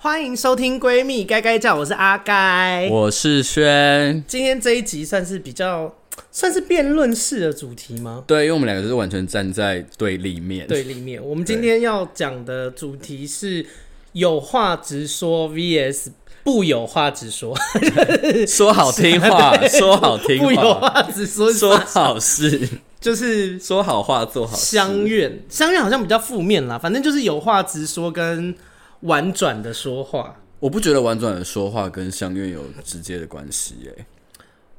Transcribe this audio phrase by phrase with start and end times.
[0.00, 4.22] 欢迎收听《闺蜜该该叫》，我是阿该，我是轩。
[4.28, 5.92] 今天这一集算是比较
[6.30, 8.22] 算是辩论式的主题吗？
[8.24, 10.68] 对，因为我们两个就是完全站在对立面。
[10.68, 13.66] 对立面，我们今天要讲的主题是
[14.12, 16.12] 有话直说 VS
[16.44, 17.52] 不有话直说，
[18.46, 22.68] 说好听话， 说好听话，不有话直说，说好事，
[23.00, 24.76] 就是说好话做好事。
[24.76, 28.54] 乡愿，相愿好像比较负面啦，反正就是有话直说跟。
[29.00, 34.06] 婉转的说话，我不觉得婉转的说话跟相愿有直接的关系诶、欸。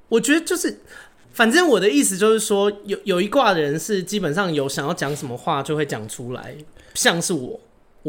[0.10, 0.80] 我觉得就是，
[1.32, 6.56] 反正我的意思就是说，有有一卦的人是基本上有想要讲什么话就会讲出来，
[6.96, 7.60] 像是我。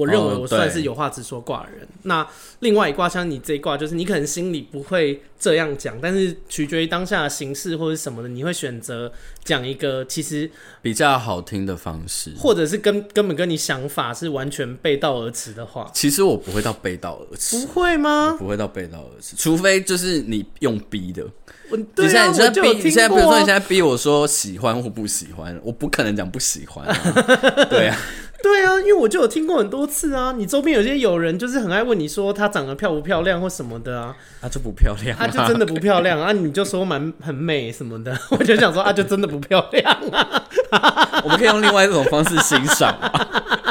[0.00, 1.82] 我认为我算是有话直说卦的人。
[1.82, 2.26] 哦、那
[2.60, 9.12] 另外一卦像你这一卦，就是你可能心里不会这样讲，但是取决于当下的形式或者什么的，你会选择
[9.44, 10.50] 讲一个其实
[10.80, 15.90] 比较好听的方式，或者是跟根本跟你想法是完全背道而驰的话。
[15.92, 18.36] 其实我不会到背道而驰，不会吗？
[18.38, 21.26] 不会到背道而驰，除非就是你用逼的。
[21.72, 26.96] 你现在你现在逼，啊、你现在比如说你现在逼我说喜欢或不喜欢，我不可能讲不喜欢、啊。
[27.70, 27.96] 对啊。
[28.42, 30.32] 对啊，因为我就有听过很多次啊。
[30.36, 34.16] 你周边有些友人就是很爱问你说她长得漂不漂亮或什么的啊。
[34.40, 36.32] 她、啊、就不漂亮、啊，她、啊、就真的不漂亮啊。
[36.32, 40.42] 你就说蛮很美什么的，我就想说啊，就真的不漂亮啊。
[41.22, 42.96] 我们可以用另外一种方式欣赏，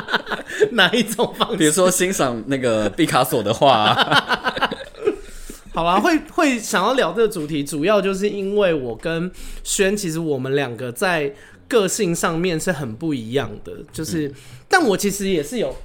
[0.74, 1.58] 哪一种方式？
[1.58, 4.70] 比如说欣赏那个毕卡索的画、啊。
[5.74, 9.32] 好啦，会会想要聊这个主题，主要就是因为我跟
[9.64, 11.34] 轩，其实我们两个在。
[11.70, 14.34] 个性上面是很不一样的，就是，嗯、
[14.68, 15.76] 但我其实也是有，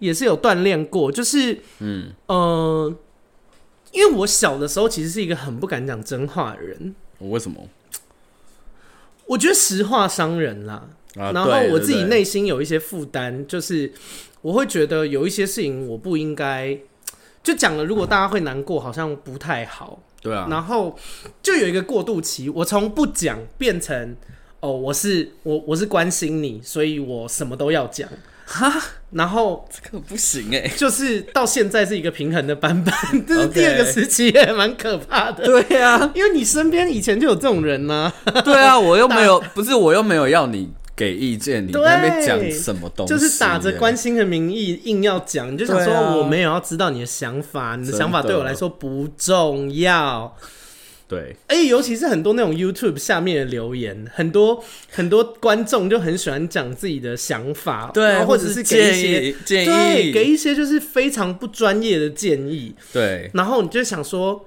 [0.00, 2.92] 也是有锻炼过，就是，嗯，呃，
[3.92, 6.94] 因为我小的时候其实是一个很不敢讲真话的人。
[7.20, 7.68] 为什么？
[9.26, 10.88] 我觉得实话伤人啦。
[11.14, 13.92] 啊、然后我自己内心有一些负担，就是
[14.42, 16.76] 我会觉得有一些事情我不应该
[17.44, 20.02] 就讲了，如果大家会难过，好像不太好。
[20.20, 20.48] 对啊。
[20.50, 20.98] 然后
[21.40, 24.16] 就有一个过渡期，我从不讲变成。
[24.60, 28.08] 哦，我是我我是关心你，所以我什么都要讲
[28.44, 28.72] 哈。
[29.12, 32.94] 然后这个不行哎，就是到现在是一个平衡的版本，
[33.26, 35.44] 这是第二个时期也蛮可怕的。
[35.44, 38.12] 对啊，因为你身边以前就有这种人呢。
[38.44, 43.12] 对啊，我又没有， 不是我又没有要你给意见，你在那边讲什么东西？
[43.12, 50.36] 就是打着关心的名义硬要讲，你就想说我没有要知道你的想法，你的想法对我来说不重要。
[51.10, 64.46] 对，哎、欸，尤其是很多那种 YouTube 下面的留言，很多很多观众就很喜欢讲自己的想法，对，或者是给一些建议，对，给一些就是非常不专业的建议，对，然后你就想说，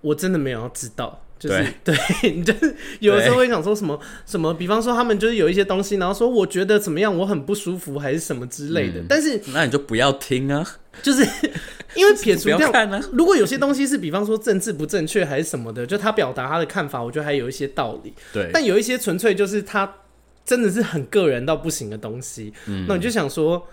[0.00, 1.18] 我真的没有要知道。
[1.42, 9.00] 就是对， 对你就是有的时候会想说什么什么，比方说他们就是有一些东西，然后说我觉得怎么样，我很不舒服还是什么之类的。
[9.00, 10.64] 嗯、但是那你就不要听啊，
[11.00, 11.22] 就是
[11.94, 18.12] 因为撇除掉，看啊、如果有些东西是比方说政治不正确还是什么的，就他表达他的看法，我觉得还有一些道理。
[18.32, 19.90] 对，但有一些纯粹就是他
[20.44, 23.66] 真的是很个人到不行的东西，嗯、那你就想说。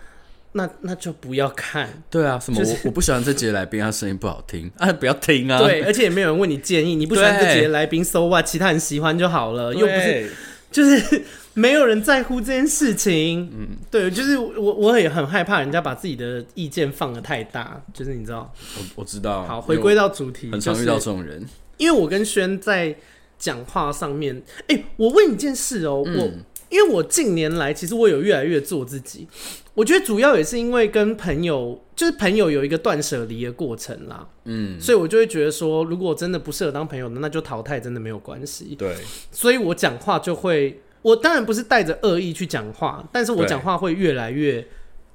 [0.53, 5.59] 那那就不要看，对啊，什么、就是、我我不喜欢这节来宾，他声音不好听 啊，不要听啊。
[5.59, 10.31] 对，而且也没有人问你建议，你不喜欢这节来宾，so what，其他人喜欢就好了，又不是，
[10.72, 13.50] 就是没有人在乎这件事情。
[13.53, 19.44] 嗯，对，就是我我也很害怕人家把自己的意见放得太大，就是你知道，我我知道。
[19.46, 22.96] 好，回归到主题，很常遇到这种人，就是、因为我跟轩在
[23.38, 26.31] 讲话上面，哎、欸，我问你一件事哦、喔，嗯、我。
[26.69, 29.28] 因为我近年来其实我有越来越做自己，
[29.74, 38.75] 我觉得主要也是因为跟朋友，就是朋友有一个断舍离的过程啦，嗯，所以我就会觉得说，如果真的不适合当朋友的，那就淘汰，真的没有关系。
[38.75, 38.96] 对，
[39.31, 44.66] 所以我讲话就会，我当然不是带着恶意去讲话，但是我讲话会越来越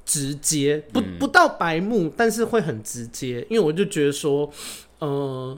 [0.05, 4.51] 直接，不不到白目，但是会很直接，因为我就觉得说，
[4.99, 5.57] 呃。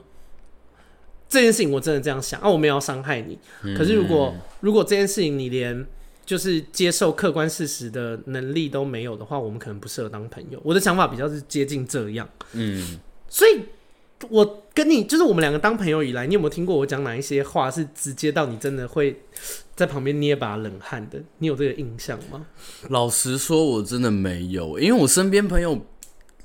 [1.29, 3.37] 这件事情我真的这样想啊，我没有要伤害你。
[3.75, 5.85] 可是如果如果这件事情你连
[6.25, 10.59] 就是接受客观事实的能力都没有的话，我们可能不适合当朋友。
[10.63, 12.27] 我的想法比较是接近这样。
[12.53, 12.99] 嗯，
[13.29, 13.61] 所以
[14.29, 19.21] 我跟你就是我们两个当朋友以来，你有没有听过我讲哪一些话是直接到你真的会
[19.75, 21.21] 在旁边捏把冷汗的？
[21.37, 22.45] 你有这个印象吗？
[22.89, 25.81] 老实说，我真的没有，因为我身边朋友。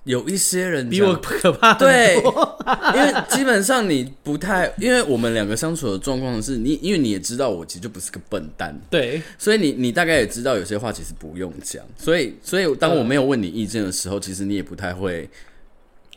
[0.04, 15.31] 有一些人比我可怕，对，因为基本上你不太，因为我们两个相处的状况是你，因为你也知道我其实就不是个笨蛋，对，所以你你大概也知道有些话其实不用讲，所以所以当我没有问你意见的时候，其实你也不太会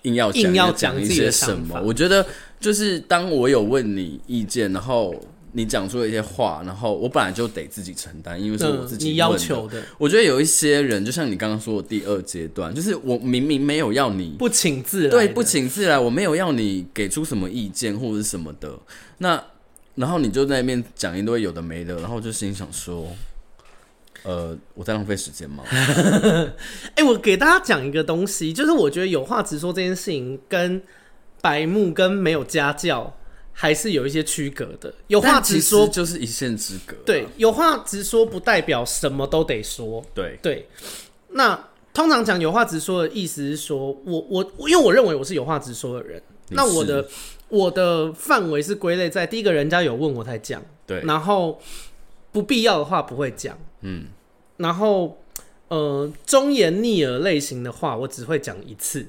[0.01, 1.79] 硬要硬要讲一些什么。
[1.83, 2.25] 我觉得
[2.59, 5.13] 就是当我有问你意见，然后
[5.57, 9.81] 你讲出了一些话，然后我本来就得自己承担，因为是我自己、要求的。
[9.97, 18.77] 我觉得有一些人，就像你刚刚说的第二阶段，就是我明明没有要你不请自来，对，不请自来，我没有要你给出什么意见或者是什么的，
[19.19, 19.41] 那
[19.95, 23.07] 然后你就在那边讲一堆有的没的，然后我就心想说，
[24.23, 25.63] 呃，我在浪费时间吗？
[25.71, 30.81] 哎、欸，我给大家讲一个东西，就是我觉得有话直说这件事情跟
[31.41, 33.15] 白目跟没有家教。
[33.57, 36.93] 还是有一些区隔的，有话直说就是一线之隔。
[37.05, 40.03] 对，有话直说不代表什么都得说。
[40.13, 40.37] 对。
[40.43, 40.67] 对，
[41.29, 47.07] 那通常讲有话直说的意思是说，我我因为我认为我是有话直说的人，那我的
[47.47, 51.57] 我的范围是归类在第一个人家有问我才讲，对，然后
[52.33, 54.07] 不必要的话不会讲，嗯，
[54.57, 55.17] 然后
[55.69, 59.07] 呃忠言逆耳类型的话，我只会讲一次。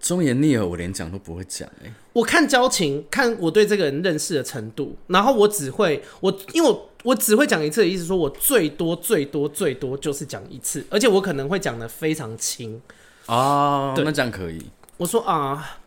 [0.00, 1.92] 忠言逆耳，我连讲都不会讲哎、欸。
[2.14, 12.80] 我看交情，看我对这个人认识的程度，然后我只会我，因为我我只会讲一次的意思，说我最多最多最多就是讲一次，而且我可能会讲的非常轻
[13.26, 13.94] 啊。
[13.96, 14.60] 那这样可以。
[14.96, 15.78] 我说啊，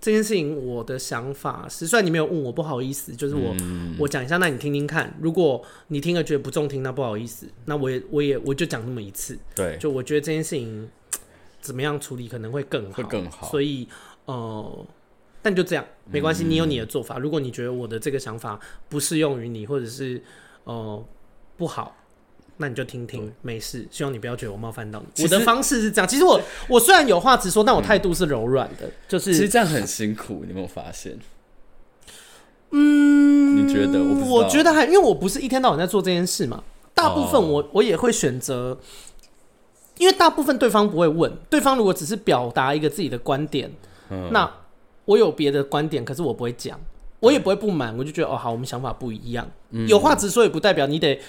[0.00, 5.16] 这件事情我的想法是，虽然你没有问我，不好意思，就是我、嗯、我讲一下，那你听听看。
[5.20, 9.38] 如果你听了觉得不中听，那不好意思，那我也我也我就讲那么一次。
[9.54, 10.88] 对，就我觉得这件事情。
[11.60, 13.48] 怎么样处理可能会更好，会更好。
[13.48, 13.86] 所以，
[14.24, 14.86] 呃，
[15.42, 17.18] 但就这样，没关系，你有你的做法。
[17.18, 18.58] 如果你觉得我的这个想法
[18.88, 20.22] 不适用于你，或者是
[20.64, 21.04] 呃
[21.56, 21.96] 不好，
[22.56, 23.86] 那你就听听，没事。
[23.90, 25.22] 希望你不要觉得我冒犯到你。
[25.22, 31.18] 我的方式是这样，其实我我虽然有话直说，但我态度是柔软的，嗯，就是其实这样很辛苦，你有没有发现？
[32.70, 33.98] 嗯，你觉得？
[34.02, 36.62] 我我觉得还因为我不是一天到晚在做这件事嘛，
[36.94, 38.78] 大部分我，哦，我也会选择。
[40.00, 43.70] 因为大部分对方不会问，对方如果只是表达一个自己的观点，
[44.08, 44.50] 嗯、那
[45.04, 46.80] 我有别的观点，可是我不会讲，
[47.20, 51.20] 我也不会不满，我就觉得哦好，我们想法不一样，嗯、有话直说也不代表你得，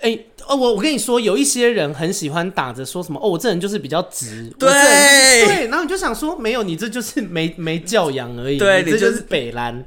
[0.00, 4.68] 哎、欸，哦我我跟你说，有一些人很喜欢打着说什么哦，我这人就是比较直，对。
[4.68, 9.84] 对，然后你就想说没有，你这就是没没教养而已，对，你这就是北兰。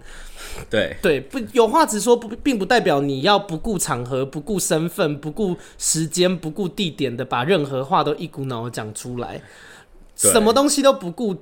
[0.69, 9.41] 对 对，不有话直说，不并不代表你要不顾场合、不顾身份、不顾时间、不顾地点的把任何话都一股脑的讲出来，
[10.15, 11.35] 什么东西都不顾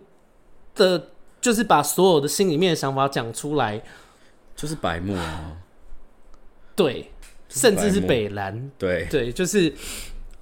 [0.75, 1.10] 的，
[1.40, 3.81] 就是把所有的心里面的想法讲出来，
[4.56, 5.58] 就是白目啊。
[6.75, 7.12] 对，
[7.50, 8.72] 甚至是北蓝。
[8.78, 9.74] 对对，就是。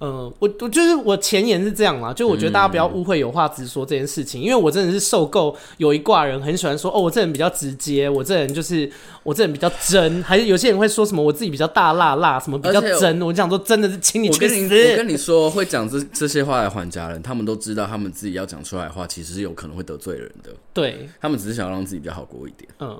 [0.02, 8.90] 嗯，我我就是我前言是这样啦，就我觉得大家不要误会有话直说这件事情，嗯、因为我真的是受够有一挂人很喜欢说哦，我这人比较直接，我这人就是
[9.22, 14.54] 我这人比较真，还是有些人会说什么我自己比较大辣辣，什么比较真，我，我讲说真的是请你去死。
[14.64, 20.50] 我跟你说，会讲这这些话来还家人，他们都知道他们自己要讲出来的话，其实是有可能会得罪人的。
[20.72, 22.66] 对，他们只是想要让自己比较好过一点。
[22.78, 22.98] 嗯，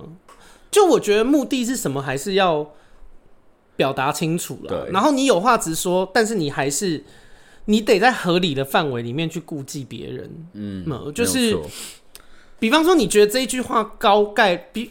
[0.70, 2.72] 就我觉得目的是什么，还是要。
[3.80, 7.02] 表达清楚了，然后你有话直说，但是你还是
[7.64, 10.30] 你得在合理的范围里面去顾忌别人。
[10.52, 10.84] 嗯，
[11.14, 11.56] 就是
[12.58, 14.90] 比方说，你觉得这一句话高概比，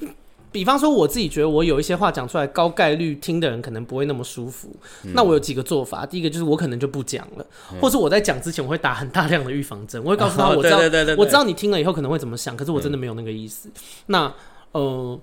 [0.51, 4.75] 比方说我自己觉得我有一些话讲出来，高概率听的人可能不会那么舒服。
[5.03, 13.69] 嗯、那我有几个做法，第一个就是我可能就不讲了，嗯、或是我在讲之前我会打很大量的预防针，我会告诉他 我知道，哦、对对对对对我知道你听了以后可能会怎么想，可是我真的没有那个意思。
[13.69, 13.73] 嗯、
[14.07, 14.33] 那
[14.71, 15.19] 呃。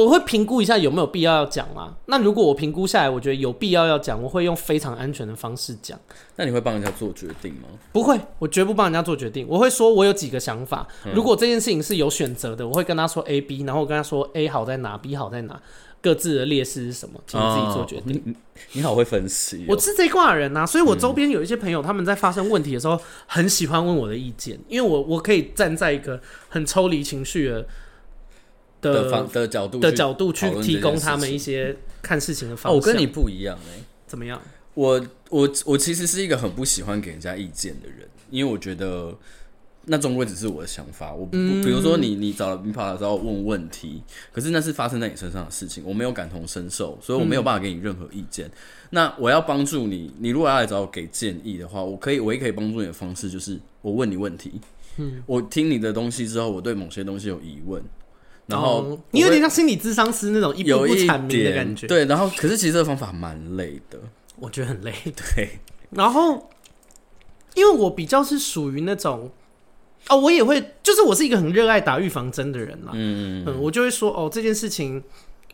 [0.00, 1.94] 我会评估一下有没有必要要讲啊。
[2.06, 5.98] 那如果我评估下来，我觉得有必要要讲，我会用非常安全的方式讲。
[6.36, 7.68] 那你会帮人家做决定吗？
[7.92, 9.46] 不会，我绝不帮人家做决定。
[9.48, 10.86] 我会说，我有几个想法。
[11.14, 15.60] 如果这件事情是有选择的，我会跟他说 A、B，然后我跟他说 A 好在哪，B 好在哪，
[16.00, 18.16] 各自的劣势是什么，请你自己做决定。
[18.16, 18.36] 哦、你，
[18.72, 27.66] 你好会分析、哦，我是这挂人啊，所以我周边有一些朋友，他们在发生问题的时候，很喜欢问我的意见，因为我我可以站在一个很抽离情绪的。
[28.90, 32.76] 的方，的角度的角度去提供他们一些看事情的方式。
[32.76, 34.40] 哦，我跟你不一样哎、欸，怎么样？
[34.74, 39.14] 我我我其实是一个很不喜欢给人家意见的人，因为我觉得
[39.84, 41.12] 那终归只是我的想法。
[41.12, 48.46] 我，嗯、比如说你你找了你跑来找我问问题，可是那是发生在你身上的事情，我没有感同身受，所以我没有办法给你任何意见。
[48.46, 48.52] 嗯、
[48.90, 54.52] 那我要帮助你，你如果要来找我给建议的话，我可以唯一可以帮助你的方式就是我问你问题。
[54.96, 57.82] 嗯，我听你的东西之后，我对某些东西有疑问。
[58.52, 62.04] 然后你有点像心理智商师那种一步步阐明的感觉，对。
[62.04, 63.98] 然后，可是其实这个方法蛮累的，
[64.38, 64.92] 我觉得很累。
[65.34, 65.58] 对。
[65.90, 66.50] 然后，
[67.54, 69.30] 因为我比较是属于那种，
[70.08, 72.92] 哦，我也会，就是我是一个很热爱打预防针的人啦。
[72.94, 75.02] 嗯嗯，我就会说，哦，这件事情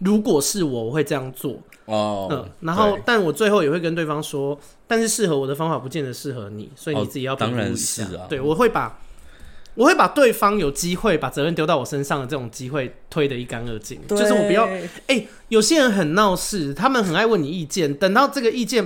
[0.01, 1.59] 如果是我，我会这样做。
[1.87, 2.29] 哦。
[2.31, 2.49] 嗯。
[2.61, 7.59] 然后，但我最后也会跟对方说，但是适合我的方法不见得适合你，所以你自己要评估一下。
[7.59, 8.27] 当然是啊。
[8.29, 8.99] 对，我会把。
[9.79, 14.65] 我会把对方有机会把责任丢到我身上的这种机会推得一干二净，就是我不要。
[14.67, 18.83] 哎、欸，有些人很闹事，他们很爱问你意见，等到这个意见，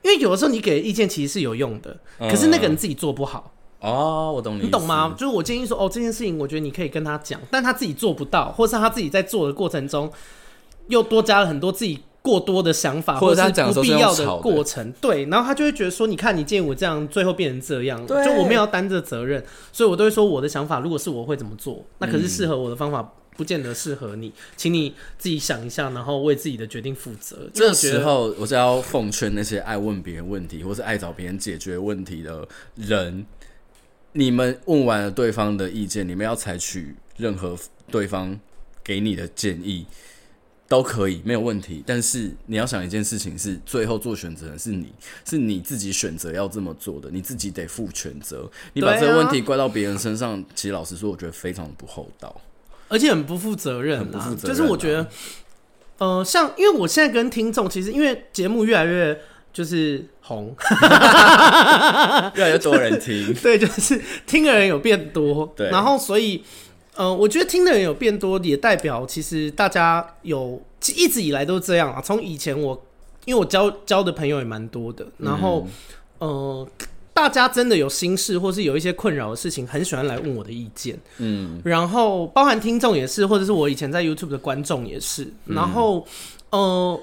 [0.00, 3.52] 因为有的时候你给的意见其实是有用的，可是那个人自己做不好。
[3.82, 5.14] 嗯、哦，我懂你，你懂吗？
[5.14, 10.10] 就是我建议说，哦，这件事情我觉得你可以跟他讲，但他自己做不到，或是他自己在做的过程中
[10.88, 12.00] 又多加了很多自己。
[12.22, 27.48] 过多的想法，或者是不必要的过程，对，然后他就会觉得说，你看你建议我这样，最后变成这样，就我们要担着责任，所以我都会说我的想法，如果是我会怎么做，那可是适合我的方法，不见得适合你，请你自己想一下，然后为自己的决定负责。
[27.54, 33.24] 这时候，我是要奉劝那些爱问别人问题，或是爱找别人解决问题的人，
[34.12, 37.56] 你们问完了对方的意见，你们要采取任何
[37.90, 38.38] 对方
[38.84, 39.86] 给你的建议。
[40.70, 41.82] 都可以，没有问题。
[41.84, 44.86] 但是你要想一件事情是，最后做选择的是你，
[45.28, 48.48] 是你自己选择要这么做的，你自己得负全责。
[48.74, 52.40] 你把这个问题怪到别人身上，啊、其实老实说，我觉得非常不厚道，
[52.86, 53.98] 而且很不负责任。
[53.98, 54.56] 很不负责任。
[54.56, 55.08] 就是我觉得，
[55.98, 59.20] 呃，像因为我现在跟听众，其实因为节目越来越
[59.52, 60.54] 就是红，
[62.36, 66.44] 越来越多人听， 对，就是听的人有变多，对，然后所以。
[66.96, 70.60] 呃，我觉得听的人有变多，也代表其实大家有
[70.96, 72.00] 一直以来都是这样啊。
[72.00, 72.84] 从以前我，
[73.24, 75.66] 因为我交交的朋友也蛮多的，然后、
[76.18, 76.68] 嗯、呃，
[77.14, 80.98] 大家真的有心事或是有一些困扰的事情，很喜欢来问我的意见。
[81.18, 85.32] 嗯，然后包含听众也是，或者是我以前在 YouTube 的观众也是。
[85.46, 86.04] 然后、
[86.50, 87.00] 嗯、呃，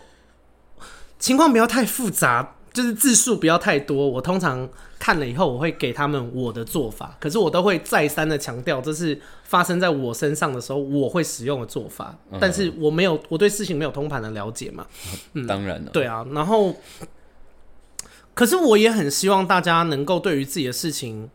[1.18, 4.08] 情况不要太复杂，就是字数不要太多。
[4.08, 4.70] 我通常
[5.00, 9.20] 看了以后，我会给他们我的做法，可是我都会再三的强调，这是。
[9.48, 14.86] 发生在我身上的时候，我会使用的做法，嗯、但是我没有，我对事情没有通盘的了解嘛。
[15.32, 15.92] 嗯， 当然了。
[15.92, 16.76] 对啊，然后，
[18.34, 21.30] 可是我也很希望大家能够对于自己的事情，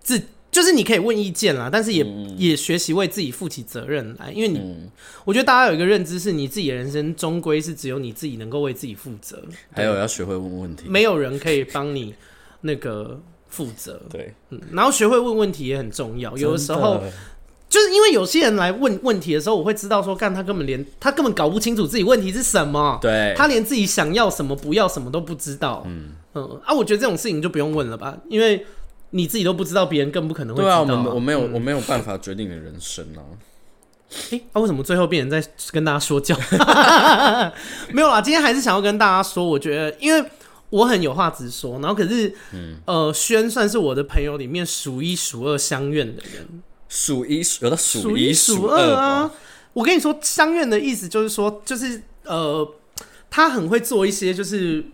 [0.00, 0.20] 自
[0.56, 4.90] 就是你可以问意见啦，但是也、嗯、也学习为自己负起责任来，因为你，嗯、
[5.26, 12.14] 我觉得大家有一个认知是，你自己的人生终归是只有你自己能够为自己负责，还有要学会问问题，没有人可以帮你
[12.62, 13.20] 那个
[13.50, 14.00] 负责。
[14.08, 17.02] 对，嗯，然后学会问问题也很重要，有的时候。
[17.68, 25.82] 就是因为有些人来问问题的时候，我会知道说，干他根本连他根本搞不清楚自己问题是什么，对，他连自己想要什么、不要什么都不知道。
[25.86, 26.12] 嗯。
[26.34, 28.64] 嗯啊，我觉得这种事情就不用问了吧，因为
[29.10, 30.82] 你自己都不知道，别人更不可能会知道。
[30.82, 33.22] 我我没有、嗯、我没有办法决定你的人生啊。
[34.30, 36.36] 哎、欸，啊，为什么最后变成在跟大家说教？
[37.92, 40.30] 没有啦，今天还是想要跟大家说，我觉得因为
[40.70, 46.62] 我很有话直说，然后可是，嗯呃，轩算是我的朋友里面数一数二相怨的人。
[46.88, 49.28] 数一数有的数一数二啊！
[49.72, 52.66] 我跟你说，相怨的意思就是说，就是呃，
[53.28, 54.84] 他很会做一些就是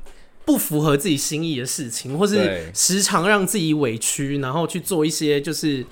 [0.45, 5.85] 不符合自己心意的事情，或是时常让自己委屈，然后去做一些就是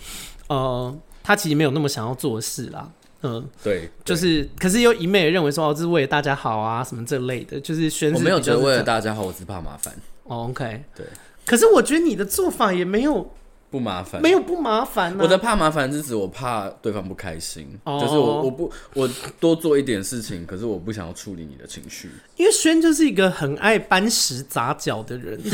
[0.48, 2.90] 呃，他其实没有那么想要做的事啦。
[3.22, 8.12] 嗯、呃，对，就是，可是又一昧的认为说哦，这是为了大家好啊，什么这类的，就是宣。
[8.14, 9.94] 我没有觉得为了大家好，我只怕麻烦。
[10.24, 11.06] 哦，OK，对。
[11.44, 13.32] 可是我觉得你的做法也没有。
[13.70, 15.16] 不麻烦，没有不麻烦、啊。
[15.20, 18.00] 我的怕麻烦是指我怕对方不开心，oh.
[18.00, 19.08] 就是我我不我
[19.38, 22.10] 多做一点事情，可是我不想要处理你的情绪。
[22.36, 25.40] 因为轩就是一个很爱搬石砸脚的人。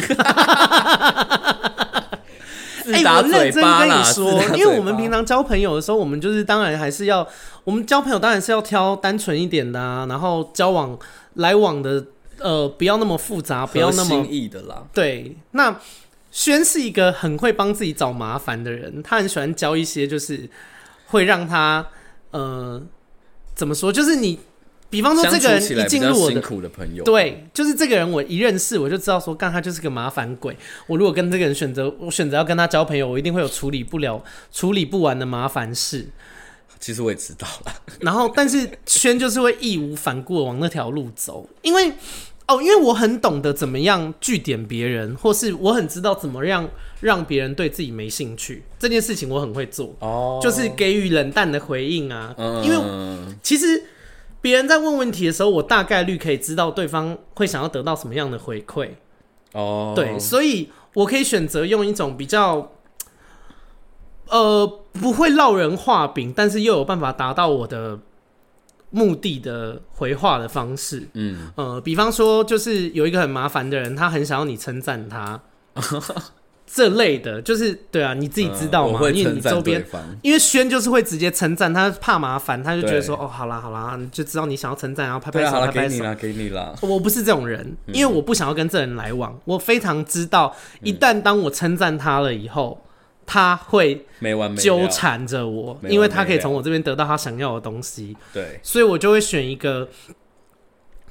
[2.87, 7.27] 哎、欸，我认真跟你说，因为我们平常交朋友的时候，我们就是当然还是要，
[7.65, 10.99] 我们交朋友当然是要挑单纯一点的啊，然后交往
[11.35, 12.03] 来往的
[12.39, 14.85] 呃不要那么复杂，不要那么心意的啦。
[14.95, 15.77] 对，那。
[16.37, 20.47] 轩是一个很会帮自己找麻烦的人，他很喜欢教一些，就是
[21.07, 21.87] 会让他
[22.31, 22.81] 呃
[23.55, 24.39] 怎么说，就是你，
[24.91, 30.55] 比方说这个人一进入我的辛苦的朋友，对，就是这个人我一认识我就知道说，干他就是个麻烦鬼。
[30.87, 36.07] 我如果跟这个人选择，我选择要跟他交朋友，我一定会有处理不了、处理不完的麻烦事。
[36.79, 41.95] 其实我也知道了，然后但是轩就是会义无反顾的往那条路走，因为。
[42.49, 46.69] 哦，因为我很懂得怎么样据点别人，或是我很知道怎么样
[47.01, 49.95] 让别人对自己没兴趣，这件事情我很会做。
[49.99, 52.33] 哦，就是给予冷淡的回应啊。
[52.39, 52.77] 嗯，因为
[53.43, 53.83] 其实
[54.41, 58.91] 别人在问问题的时候，我大概率可以知道对方会想要得到什么样的回馈。
[59.53, 62.71] 哦，对，所以我可以选择用一种比较，
[64.29, 67.99] 呃，不会落人画饼，但是又有办法达到我的。
[68.97, 75.39] 目的的回话的方式，嗯呃，比方说，就是有一个很麻烦的人，他很想要你称赞他，
[76.67, 78.99] 这类的，就是对啊，你自己知道吗？
[79.03, 79.85] 呃、因为你周边，
[80.23, 86.75] 因为轩就是会直接称赞，他怕麻烦，他就觉得说，哦，好啦好啦，就知道你想要称赞，然后拍拍手，拍拍手，给你啦，给你啦。
[86.81, 92.81] 我不是这种人，因为我不想要跟这人来往，我非常知道，一旦当我称赞他了以后。
[93.27, 98.17] 他会没完没纠缠着我，因为他可以从我这边得到他想要的东西。
[98.33, 99.89] 对，所以我就会选一个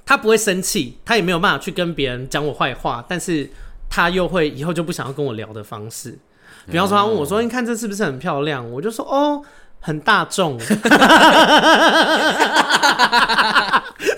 [0.06, 3.50] 他不会生气，他也没有办法去跟别人讲我坏话，但是
[3.90, 6.18] 他又会以后就不想要跟我聊的方式。
[6.72, 9.44] 比方说，他问我说：“你看这是不是很漂亮？”我就说：“哦，
[9.82, 10.88] 很大众， 是不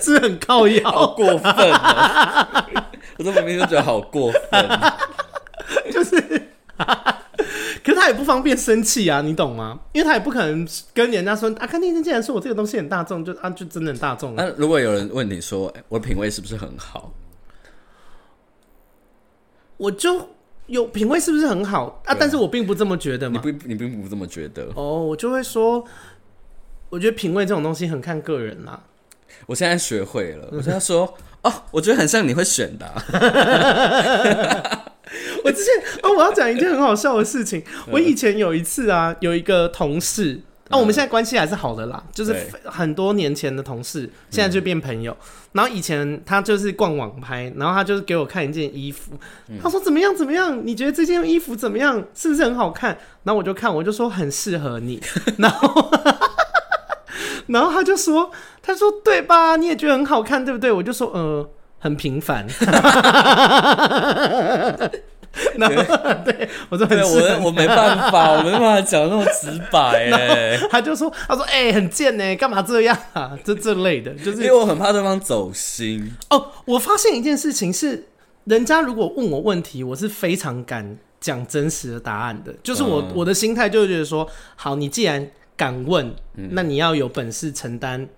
[0.02, 0.90] 是很靠腰？
[0.90, 2.64] 好过分啊！
[3.18, 4.68] 我这明明就觉得好过分，
[5.92, 6.48] 就是。”
[7.84, 9.80] 可是他也不方便生气啊，你懂吗？
[9.92, 14.34] 因为他也不可能跟人家说啊，看那天竟然说我这个东西很大众，就啊就真的很大众。
[14.34, 17.12] 那如果有人问你说，欸，我的品味是不是很好？
[19.76, 20.28] 我就
[20.66, 22.16] 有品味是不是很好啊？
[22.18, 23.40] 但是我并不这么觉得嘛。
[23.44, 25.04] 你不，你并不这么觉得哦。
[25.04, 25.84] 我就会说，
[26.90, 28.82] 我觉得品味这种东西很看个人啦。
[29.46, 33.04] 我现在学会了，我现在说哦，我觉得很像你会选的啊。
[35.44, 37.62] 我之前哦，我要讲一件很好笑的事情。
[37.90, 42.34] 我以前有一次啊，有一个同事啊，我们现在关系还是好的啦，就是
[42.64, 45.16] 很多年前的同事，现在就变朋友。
[45.52, 49.12] 然后以前他就是逛网拍，然后他就是给我看一件衣服，
[49.62, 50.60] 他说怎么样怎么样？
[50.64, 52.04] 你觉得这件衣服怎么样？
[52.14, 52.90] 是不是很好看？
[53.24, 55.02] 然后我就看，我就说很适合你。
[55.38, 55.90] 然后，
[57.48, 58.30] 然后他就说，
[58.62, 59.56] 他说对吧？
[59.56, 60.70] 你也觉得很好看，对不对？
[60.70, 61.48] 我就说呃。
[61.78, 62.46] 很平凡，
[65.56, 65.74] 然后
[66.24, 70.58] 对我说很，我我没办法，我没办法讲那么直白哎。
[70.70, 73.38] 他就说，他说哎、欸，很贱呢，干嘛这样啊？
[73.44, 76.12] 这这类的，就是因为我很怕对方走心。
[76.30, 78.06] 哦，我发现一件事情是，
[78.44, 82.52] 人家如果问我问题，我是非常敢讲真实的答案的。
[82.62, 86.12] 就是我、嗯、我的心态就觉得说，好，你既然敢问，
[86.50, 88.08] 那你要有本事承担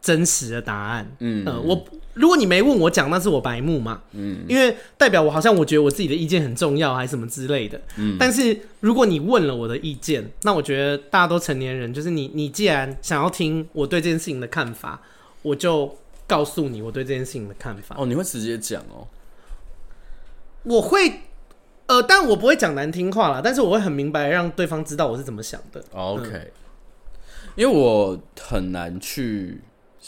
[0.00, 1.10] 真实的答案。
[1.18, 1.84] 嗯，呃、我。
[2.18, 4.02] 如果你没问我讲，那是我白目嘛？
[4.10, 7.80] 嗯，因为代表我好像我觉得我自己的意见很重要，还是什么之类的。
[7.96, 15.00] 嗯，但是如果你问了我的意见，那我觉得大家都成年人，就是你，你既然想要听我对这件事情的看法，
[15.42, 15.96] 我就
[16.26, 17.94] 告诉你我对这件事情的看法。
[17.96, 19.06] 哦，你会直接讲哦？
[20.64, 21.20] 我会，
[21.86, 25.84] 呃，但我不会讲难听话啦，但是我会很明白让对方知道我是怎么想的。
[25.92, 26.50] OK，嗯，
[27.54, 29.60] 因为我很难去。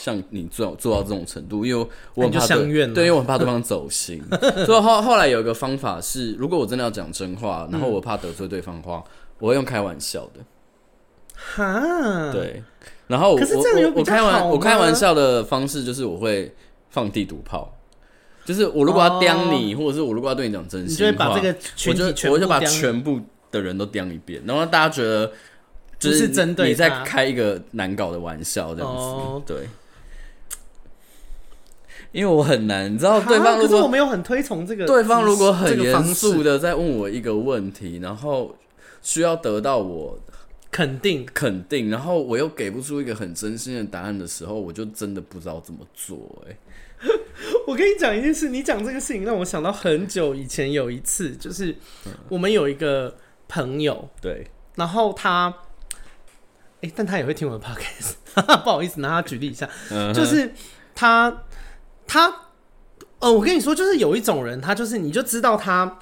[0.02, 4.22] 像你做做到这种程度，因为我很怕对，对，因为我很怕对方走心，
[4.64, 9.04] 所以后后来有一个方法是，如果我真的要讲真话，然后我怕得罪对方的话，
[9.38, 10.40] 我会用开玩笑的。
[11.34, 12.62] 哈，对，
[13.08, 16.54] 然后我我我开玩我开玩笑的方式就是我会
[16.88, 17.70] 放地图炮，
[18.46, 25.30] 就是我如果要刁你，或者是我如果要对你讲真心话，我就我就把全部的人都刁一遍，然后大家觉得
[25.98, 29.68] 就是针对你在开一个难搞的玩笑这样子，对。
[32.12, 38.56] 因为我很难，你知道，对方如果我没有很推崇这个，对方如果很严肃的在问我一个问题，然后
[39.00, 40.18] 需要得到我
[40.72, 41.24] 肯定。
[41.32, 46.44] 肯定，然后我又给不出一个很真心的答案的时候，我就真的不知道怎么做。
[46.48, 46.56] 哎，
[47.68, 51.76] 我跟你讲一件事，你讲这个事情让我想到很久以前有一次，就是
[52.28, 55.54] 我们有一个朋友，对，然后他，
[56.80, 58.14] 哎，但他也会听我的 podcast，
[58.64, 59.70] 不好意思，拿他举例一下，
[60.12, 60.52] 就是
[60.94, 61.44] 他。
[62.12, 62.34] 他，
[63.20, 66.00] 呃，我跟你说，就是有一种人，他就是你就知道他，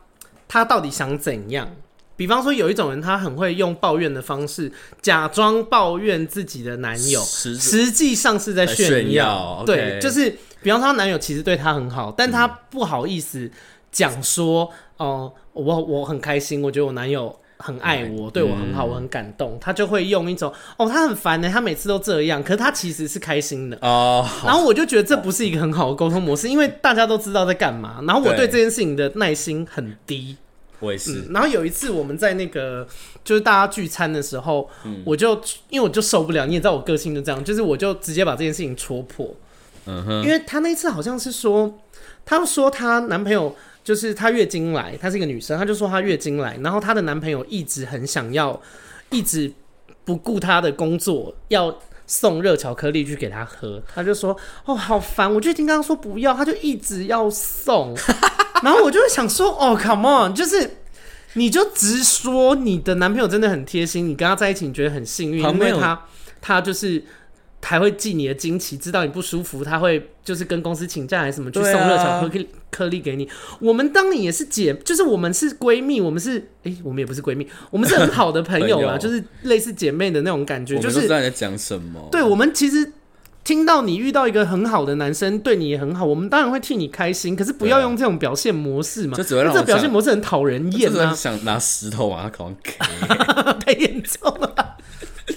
[0.49, 1.71] 他到底想怎样。
[2.17, 8.91] 比方说，有一种人，他很会用抱怨的方式，假装抱怨自己的男友，实际上是在炫耀。
[8.91, 13.51] 炫耀对，okay、就是比方说，他男友其实对他很好，但他不好意思
[13.93, 14.65] 讲说，
[14.97, 17.39] 哦、嗯呃，我我很开心，我觉得我男友。
[17.59, 19.59] 很爱我，对我很好，嗯、我很感动。
[19.61, 22.43] 他就会用一种哦，他很烦呢，他每次都这样。
[22.43, 24.25] 可是他其实是开心的哦。
[24.45, 28.01] 然后我就觉得这不是一个很好的沟通模式，因为大家都知道在干嘛。
[28.07, 30.37] 然后我对这件事情的耐心很低。
[30.79, 31.33] 我也是、嗯。
[31.33, 32.87] 然后有一次我们在那个
[33.25, 35.35] 就是大家聚餐的时候，嗯、我就
[35.69, 39.35] 因为我就受不了，你也知道我个性就这样，就是我就直接把这件事情戳破。
[39.87, 40.23] 嗯哼。
[40.23, 41.79] 因为他那次好像是说，
[42.25, 43.57] 他说他男朋友。
[43.89, 48.61] 就是她月经来，她是一个女生，她就说她月经来，然后她的男朋友一直很想要，
[49.09, 49.51] 一直
[50.05, 51.75] 不顾她的工作，要
[52.07, 57.97] 送热巧克力去给她喝，她就说哦好烦，我就已经刚刚说不要，她就一直要送，
[58.63, 60.71] 然后我就会想说哦 come on，就是
[61.33, 66.05] 你就直说你的男朋友真的很贴心，你跟他在一起你觉得很幸运，因为他
[66.43, 67.03] 他就是。
[67.63, 73.29] 还会记你的惊奇，知道你不舒服，他会就是跟公司请假还是什么，去送热巧克力颗粒给你。
[73.61, 80.79] 我们当你也是姐，就是我们是闺蜜，我们是哎、欸，我们也不是闺蜜，我们是很好的朋友啊，友就是类似姐妹的那种感觉。
[80.79, 82.09] 就是知道你在讲什么。
[82.11, 82.93] 对，我们其实
[83.45, 87.37] 听到你遇到一个很好的男生，对你也很好，我们当然会替你开心。
[87.37, 91.13] 可是不要用这种表现模式嘛，就只会让这表现模式很讨人厌啊！
[91.13, 92.73] 想拿石头往他搞给，
[93.61, 94.77] 太严重了。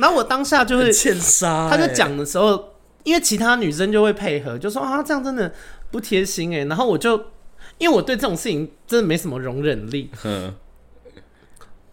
[0.02, 5.54] 然后我当下就是欠杀，他就讲的时候，因为其他女生就会配合，就说啊，这样真的
[5.92, 6.66] 不贴心哎。
[6.66, 7.16] 然后我就
[7.78, 10.56] 因为我对这种事情真的没什么容忍力，嗯，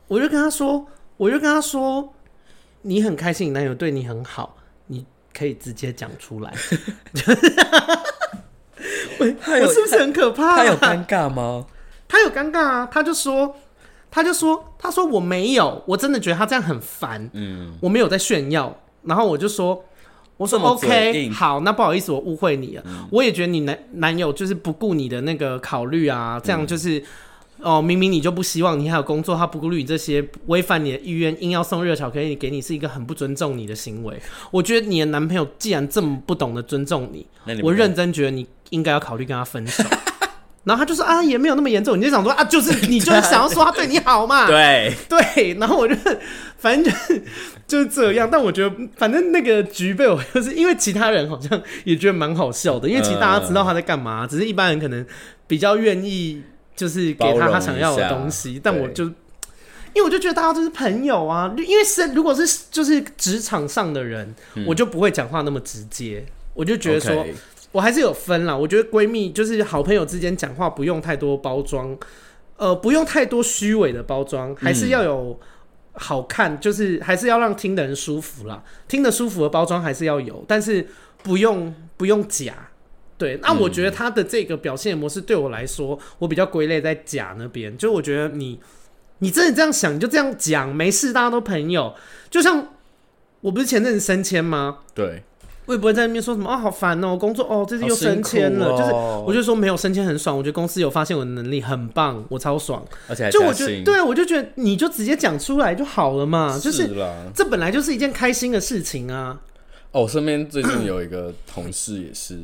[0.06, 0.86] 我就跟他说，
[1.18, 2.14] 我就跟他说，
[2.80, 4.56] 你很开心，你男友对你很好。
[4.86, 5.04] 你
[5.36, 6.50] 可以直接讲出来，
[9.18, 10.56] 我我是不是很可怕啊？
[10.56, 11.66] 他有尴尬吗？
[12.08, 12.88] 他有尴尬啊！
[12.90, 13.54] 他就说，
[14.10, 17.30] 他就说，他说我没有，我真的觉得他这样很烦。
[17.32, 18.74] 嗯，我没有在炫耀。
[19.04, 19.84] 然后我就说，
[20.36, 22.82] 我说 OK，好，那不好意思，我误会你了。
[22.86, 27.02] 嗯，我也觉得你男男友就是不顾你的那个考虑啊，这样就是。
[27.60, 34.16] 哦，明明你就不希望你还有工作，他不顾虑你这些违反你的意愿，硬要送热巧克力给你，是一个很不尊重你的行为。
[34.52, 39.82] 我觉得你的男朋友既然这么不懂得尊重你，你我认真觉得你应该要考虑跟他分手。
[40.64, 45.54] 然后他就说啊，也没有那么严重，你就想说啊，就是 你就是想要说他对你好嘛， 对对。
[45.54, 45.94] 然后我就
[46.58, 47.22] 反正就是
[47.66, 55.04] 就是这样，但我觉得反正那个局被我就是因为其他人好像也觉得蛮好笑的，因为其实大家知道他在干嘛，呃，只是一般人可能
[55.46, 56.42] 比较愿意。
[56.78, 67.26] 就是给他他想要的东西，但我就因为我就觉得大家都是朋友啊，因为是如果是就是职场上的人，嗯、我就不会讲话那么直接，我就觉得说
[67.78, 68.56] 我还是有分啦。
[68.56, 71.96] 我觉得闺蜜就是好朋友之间讲话不用太多包装，
[72.56, 75.38] 呃，不用太多虚伪的包装，还是要有
[75.92, 80.88] 好看，就是还是要让听的人舒服啦，听得舒服的包装还是要有，但是
[81.22, 82.70] 不用不用假。
[83.16, 87.76] 对，那我觉得他的这个表现模式对我来说，嗯、我比较归类在假那边。
[87.78, 88.58] 就我觉得你，
[89.18, 91.94] 你真的这样想，你就这样讲，没事，大家都朋友。
[92.28, 92.74] 就像
[93.40, 94.78] 我不是前阵子升迁吗？
[94.94, 95.22] 对，
[95.68, 98.70] 我也不会在那边说什么啊，好烦哦，工作哦，这次又升迁了。
[98.72, 98.92] 哦、就是
[99.26, 102.82] 我就说没有升迁很爽，我觉得公司有发现我的能力很棒，我超爽。
[103.06, 106.58] 而且就我觉得，对，我就觉得你就直接讲出来就好了嘛。
[106.58, 106.90] 是就是
[107.34, 109.38] 这本来就是一件开心的事情啊。
[109.92, 112.40] 哦，我身边最近有一个同事也是。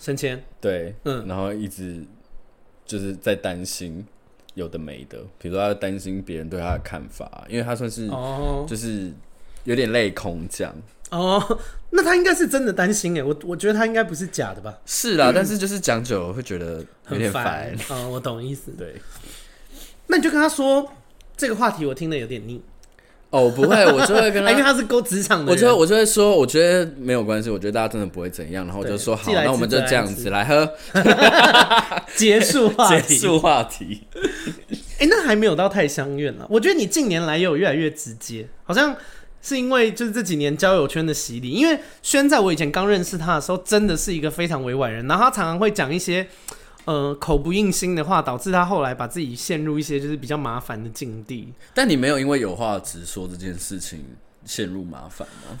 [0.00, 2.04] 升迁对，嗯，然后一直
[2.86, 4.06] 就是在担心
[4.54, 9.12] 有的没的，比如说他担心别人对他的看法，因为他算是哦，就是
[9.64, 10.72] 有点类空降
[11.10, 11.42] 哦，
[11.90, 14.74] 那他应该是真的担心哎，我我觉得他应该不是假的吧？
[14.84, 17.74] 是啦，嗯、但是就是讲久了会觉得有点烦。
[17.88, 18.94] 哦，我懂意思，对，
[20.06, 20.86] 那你就跟他说
[21.36, 22.60] 这个话题我听得有点腻。
[23.30, 30.72] 哦，不会，我就会跟他， 因为他是勾职场的，我就我就会说，我觉得没有关系，我觉得大家真的不会怎样，然后我就说好，那我们就这样子来喝，
[32.16, 34.06] 结束话题，结束话题。
[34.98, 36.46] 哎、欸，那还没有到太相怨了。
[36.48, 38.96] 我觉得你近年来也有越来越直接，好像
[39.48, 41.50] 是因为就是这几年交友圈的洗礼。
[41.50, 46.28] 因为轩在我以前刚认识他的时候，真的是一个非常委婉人，然后他常常会讲一些。
[46.84, 51.52] 呃，口不应心的话，导致他后来把自己陷入一些就是比较麻烦的境地。
[51.74, 54.02] 但你没有因为有话直说这件事情
[54.46, 55.58] 陷入麻烦吗？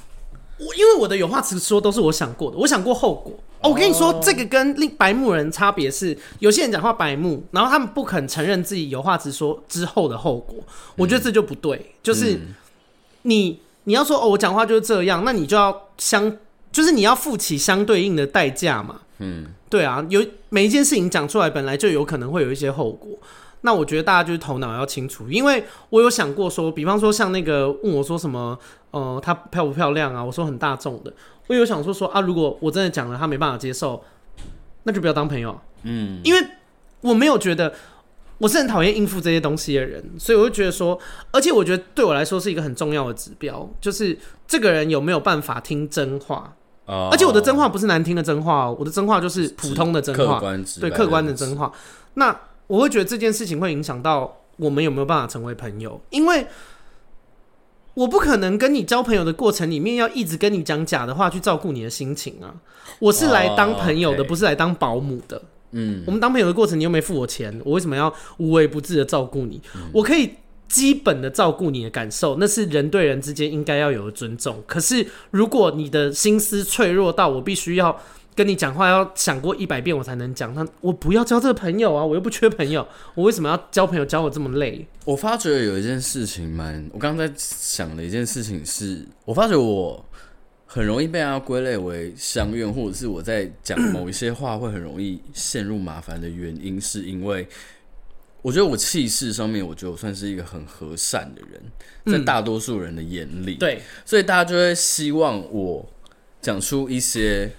[0.58, 3.34] 我因为我的有话直说都是我想过的，我想过后果。
[3.60, 10.64] 哦，我跟你说，这个跟另白目人差别是，有些人讲话白目，然后他们不肯承认自己有话直说之后的后果。
[10.96, 12.40] 我觉得这就不对，就是
[13.20, 16.36] 你你要说哦，我讲话就是这样，那你就要相，
[16.70, 19.00] 就是你要付起相对应的代价嘛。
[19.16, 23.18] 嗯，对啊，有每一件事情讲出来，本来就有可能会有一些后果。
[23.62, 28.58] 那我觉得大家就是头脑要清楚，因为我有想过说，比方说像那个问我说什么，
[28.90, 30.22] 呃，她漂不漂亮啊？
[30.22, 31.10] 我说很大众的。
[31.46, 34.04] 我有想说说啊，如果我真的讲了，她没办法接受，
[34.82, 35.58] 那就不要当朋友。
[35.84, 36.46] 嗯，因为
[37.00, 37.72] 我没有觉得
[38.38, 40.98] 我是很讨厌应付这些东西的人，所以我就觉得说，
[41.32, 46.54] 而且我觉得对我来说是一个很重要的指标，就是这个人有没有办法听真话。
[46.86, 50.40] 而且我的真话不是难听的真话，哦我的真话就是普通的真话，
[50.80, 51.70] 对，客观的真话。
[52.14, 52.34] 那
[52.66, 56.46] 我会觉得这件事情会影响到我们有没有办法成为朋友，因为
[57.92, 62.54] 我不可能跟你交朋友的过程里面要一直跟你讲假的话去照顾你的心情啊。
[63.00, 65.42] 我是来当朋友的，不是来当保姆的。
[65.72, 69.60] 嗯，我们当朋友的过程你又没付我钱，我为什么要无微不至的照顾你？
[69.92, 70.30] 我可以。
[70.68, 74.62] 基本的照顾你的感受，那是人对人之间应该要有的尊重。
[74.66, 77.98] 可是，如果你的心思脆弱到我必须要
[78.34, 82.04] 跟你讲话，要想过一百遍我才能讲，那我不要交这个朋友啊！
[82.04, 84.86] 我又不缺朋友，我为什么要交朋友交我这么累？
[85.06, 90.04] 我发觉有一件事情蛮，我刚刚在想的一件事情是，我发觉我
[90.68, 97.48] 很容易被人家归类为相怨，或者是我在讲某一些话会很容易陷入麻烦的原因，是因为。
[98.40, 101.60] 我觉得我气势上面，我觉得我算是一个很和善的人，
[102.06, 105.84] 在大多数人的眼里，对，所以大家就会希望我
[106.40, 107.50] 讲出一些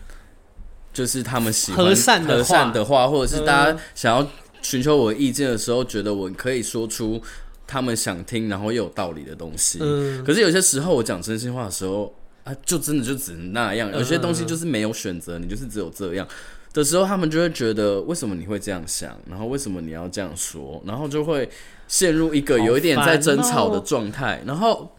[0.93, 4.25] 就是他们喜欢和善的话和善的话，或者是大家想要
[4.61, 7.21] 寻求我的意见的时候，觉得我可以说出
[7.67, 9.79] 他们想听，然后又有道理的东西。
[9.81, 12.11] 嗯，可是有些时候我讲真心话的时候
[12.43, 13.91] 啊，就真的就只能那样。
[13.91, 16.27] 有些东西就是没有选择，你就是只有这样
[16.73, 21.49] 的时候，他们就会觉得为什么你会这样想，然后为什么你要这样说，然后就会
[21.87, 24.91] 陷入一个有一点在争吵的状态，然后。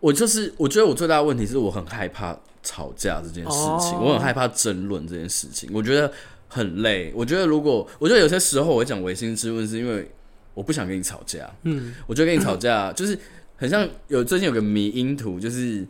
[0.00, 4.02] 我就是，我觉得我最大的问题是我很害怕吵架这件事情，oh.
[4.04, 6.08] 我很害怕争论这件事情，我觉得
[6.46, 7.12] 很累。
[7.16, 10.08] 我觉得如果，我觉得有些时候我会讲违心之问，是因为
[10.54, 11.52] 我不想跟你吵架。
[11.64, 13.18] 嗯，我觉得跟你吵架就是
[13.56, 15.84] 很像有最近有个迷因图，就是。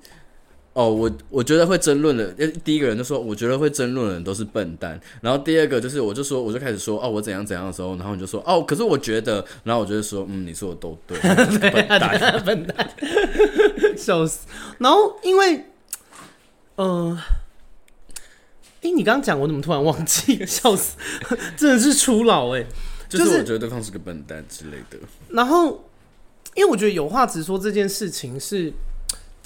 [0.79, 5.01] 哦，我我觉得会争论的，第一个人就说，我觉得会争论的人都是笨蛋。
[5.21, 11.19] 然后第二个就是，我就说，我就开始说，哦，我怎样怎样的时候，然后你就说，哦，可是我觉得，然后我就会说，嗯，你说的都对，
[11.59, 12.91] 笨蛋，笨蛋，
[13.99, 14.47] 笑死。
[14.79, 15.57] 然后因为，
[16.77, 17.19] 嗯、呃，
[18.83, 20.39] 哎，你刚刚讲，我怎么突然忘记？
[20.47, 20.97] 笑死，
[21.57, 22.65] 真的是初老哎，
[23.09, 24.97] 就是我觉得对方是个笨蛋之类的。
[25.31, 25.89] 然后，
[26.55, 28.73] 因为我觉得有话直说这件事情是。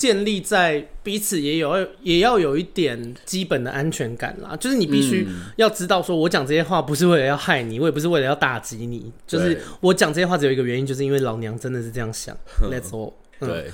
[0.02, 12.36] 建立在彼此也有也要有一点基本的安全感啦，就是你必须要知道，说我讲这些话不是为了要害你，我也不是为了要打击你，就是我讲这些话只有一个原因，就是因为老娘真的是这样想。
[12.68, 13.70] Let's all，嗯，对。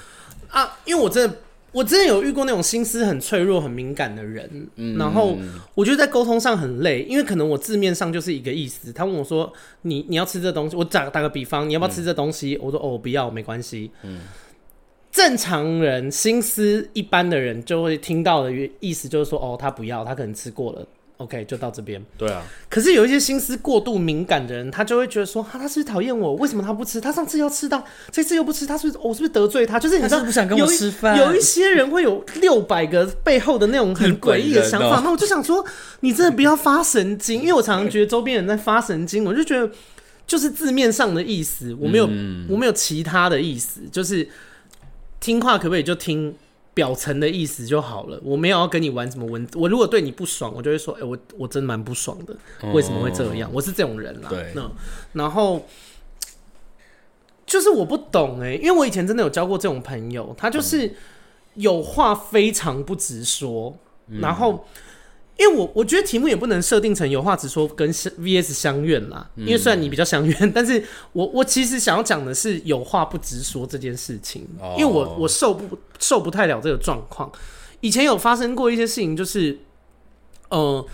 [0.51, 1.37] 啊，因为我真的
[1.73, 5.39] 我真的有遇过那种心思很脆弱、很敏感的人，然后
[5.75, 12.59] 我觉得在沟通上很累，因为可能我字面上就是一个意思，他问我说你你要吃这东西，我打打个比方，你要不要吃这东西？
[12.61, 14.21] 我说哦，不要，没关系，嗯。
[15.19, 22.01] 正常人心思一般的人就会听到的意思就是说，哦，他不要，他可能吃过了，OK，就到这边。
[22.17, 22.41] 对啊。
[22.69, 26.37] 可是有一些心思过度敏感的人，他就会觉得说，哈，他是不是讨厌我？
[26.37, 27.01] 为什么他不吃？
[27.01, 29.81] 他上次要吃到，这次又不吃，他是不是我是不是得罪他？
[29.81, 31.19] 就是你知道，是不想跟我吃饭。
[31.19, 35.67] 有一些人会有六百个背后的那种很诡异的想法，那我就想说，
[35.99, 39.69] 你真的不要发神经，因为我常常觉得周边人在发神经，我就觉得
[40.29, 44.29] 就是字面上的意思，我没有，嗯、我没有其他的意思，就是。
[45.21, 46.35] 听话可不可以就听
[46.75, 48.21] 表层的意思就好了？
[48.23, 49.47] 我没有要跟你玩什么文。
[49.55, 52.37] 我如果对你不爽，我就会说：“哎、欸，我我真蛮不爽的，
[52.73, 54.29] 为什么会这样？”哦、我是这种人啦。
[54.29, 54.71] 对，那
[55.13, 55.67] 然后
[57.47, 60.95] 就是我不懂哎、欸，因为我以前真的有交过这种朋友，他就是
[61.55, 63.77] 有话非常不直说，
[64.09, 64.67] 嗯、然后。
[65.39, 74.45] 因为我我觉得题目也不能设定成有话直说跟 VS 相怨啦，因为虽然你比较相怨， 但是我我其实想要讲的是有话不直说这件事情，
[74.77, 77.31] 因为我我受不受不太了这个状况。
[77.81, 79.57] 以前有发生过一些事情，就是
[80.49, 80.85] 呃，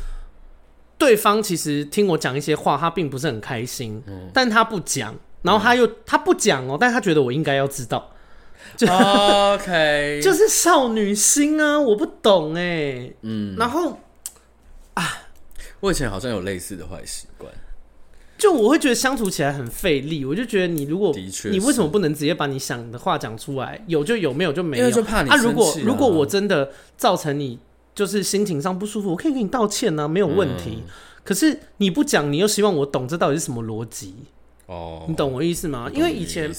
[0.98, 4.02] 对方其实听我讲一些话，他并不是很开心，
[4.34, 8.12] 但他不讲，然后他又他不讲哦，但他觉得我应该要知道，
[8.76, 13.98] 就 OK， 就是少女心啊，我不懂哎，嗯，然后。
[14.94, 15.28] 啊，
[15.80, 17.52] 我以前好像有类似的坏习惯，
[18.38, 20.24] 就我会觉得相处起来很费力。
[20.24, 23.82] 我就觉得你如果的确，你为什么不能直接把你想的话讲出来？
[23.86, 24.90] 有就有，没有就没有。
[24.90, 25.36] 就怕你啊。
[25.36, 27.58] 如果如果我真的造成你
[27.94, 30.82] 就是心情上不舒服，我可以给你道歉啊，没有问题。
[30.84, 30.90] 嗯、
[31.22, 34.14] 可是你不讲，你又希望我懂，这到底是什么逻辑？
[34.66, 35.90] 哦，你懂我意思吗？
[35.92, 36.52] 因为以前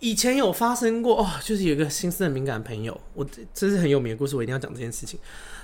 [0.00, 5.18] 以前有发生过哦，就是有一个心思很敏感的朋友，我这是很有名的故事，我一定要讲这件事情。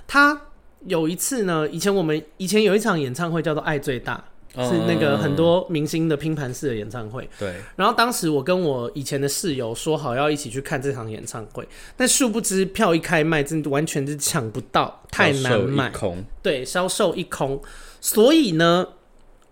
[0.06, 0.40] 他。
[0.86, 4.22] 有一次呢，以前我们以前有一场演唱会叫做《爱最大》，
[4.68, 7.28] 是那个很多明星的拼盘式的演唱会。
[7.38, 7.54] 对。
[7.76, 15.90] 然后当时我跟我以前的室友说好要一起去看这场演唱会，但殊不知票一开卖，真的完全是抢不到，太难买。
[15.90, 16.24] 空。
[16.42, 17.60] 对，销售一空。
[18.00, 18.86] 所以呢，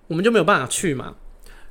[0.06, 1.16] 我们就没有办法去嘛。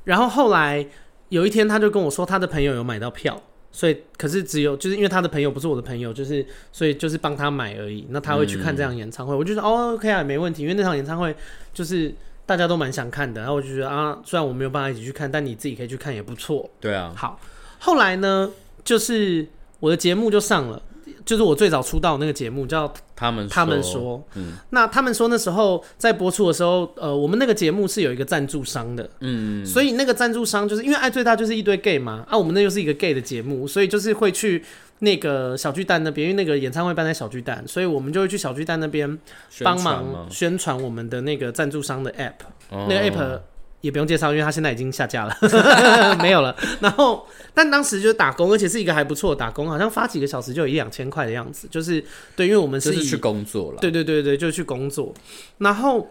[0.04, 0.86] 然后后来
[1.30, 3.42] 有一天，他就跟我说，他的朋友有买到票。
[3.72, 8.06] 所以，可是只有就是因为他的朋友不是我的朋友，就是所以就是帮他买而已。
[8.10, 10.62] 那他会去看这场演唱会，嗯、我就说哦，OK 啊，没问题。
[10.62, 11.34] 因为那场演唱会
[11.74, 12.14] 就是
[12.46, 16.68] 大家都蛮想看的，然后我就觉得啊，虽然我没有办法一起去看，但你自己可以去看也不错。
[16.80, 17.12] 对啊。
[17.16, 17.38] 好，
[17.80, 18.50] 后来呢，
[18.84, 19.46] 就是
[19.80, 20.80] 我的节目就上了。
[21.26, 34.64] 就是我最早出道的那个节目叫他们他们说，嗯，那他们说那时候在播出的时候，呃，我们那个节目是有一个赞助商的，嗯，所以那个赞助商就是因为爱最大就是一堆 gay 嘛，啊，我们那又是一个 gay 的节目，所以就是会去
[35.00, 39.18] 那个小巨蛋那边，因为那个演唱会办在小巨蛋，所以我们就会去小巨蛋那边
[39.64, 43.40] 帮忙宣传我们的那个赞助商的 app，那个 app。
[43.80, 45.36] 也不用介绍，因为他现在已经下架了，
[46.20, 46.56] 没有了。
[46.80, 51.68] 然后，但当时就是打工，而且是一个还不错的打工，好像发几个小时就有一两千块的样子。
[51.70, 55.14] 就是对，因为我们是，是去工作了，对对对对，就去工作。
[55.58, 56.10] 然后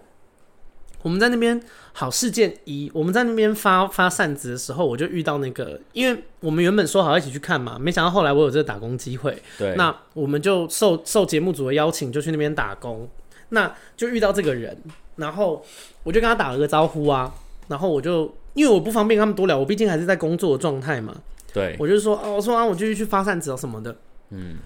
[1.02, 1.62] 我们在那边
[1.94, 13.08] 好事件一，我们在那边发发扇子的时候，我就遇到那个，因为我们原本说好一起去看嘛，没想到后来我有这个打工机会，对，那我们就受受节目组的邀请，就去那边打工，
[13.50, 14.76] 那就遇到这个人，
[15.18, 15.64] 然后
[16.04, 17.32] 我就跟他打了个招呼啊，
[17.68, 21.16] 然后我就因为我不方便跟他们多聊，我毕竟还是在工作的状态嘛，
[21.54, 23.96] 对，我就说哦，我说啊，我继续去发扇子啊什么的，
[24.30, 24.58] 嗯，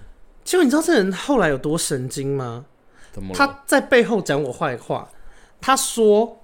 [0.44, 2.66] 结果你知道这人后来有多神经吗？
[3.34, 5.10] 他在背后讲我坏话。
[5.62, 6.40] 他说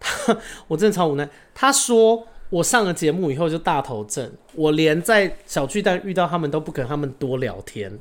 [0.00, 8.00] 他：“我真的超无奈。”他说：“我上了节目以后就大头症，我连在小巨蛋遇到他们都不跟他们多聊天。”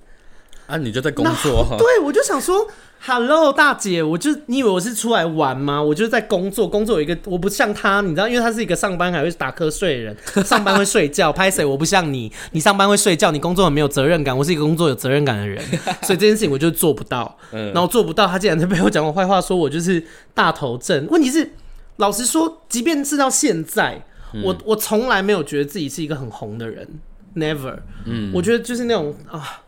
[0.72, 1.68] 啊，你就在工作？
[1.78, 2.66] 对，我就想说
[3.02, 5.84] ，Hello，大姐，我就你以为我是出来玩吗？
[5.84, 11.34] 我就是在工作，工作有一个我不像他，你知道，因为他是一个上班还会打瞌睡的人， 上班会睡觉。
[11.34, 11.66] 拍谁？
[11.66, 14.38] 我不像你，你上班会睡觉，你工作很没有责任感。
[14.38, 15.62] 我是一个工作有责任感的人，
[16.04, 17.38] 所以这件事情我就做不到。
[17.52, 20.02] 嗯然后做不到，他竟然在背后讲我坏话，说我就是
[20.34, 21.06] 大头症。
[21.10, 21.52] 问题是，
[21.98, 24.02] 老实说，即便是到现在，
[24.42, 26.88] 我我从来没有觉得自己是一个很红的人
[27.36, 27.80] ，Never。
[28.06, 29.64] 嗯，我觉得就是那种啊。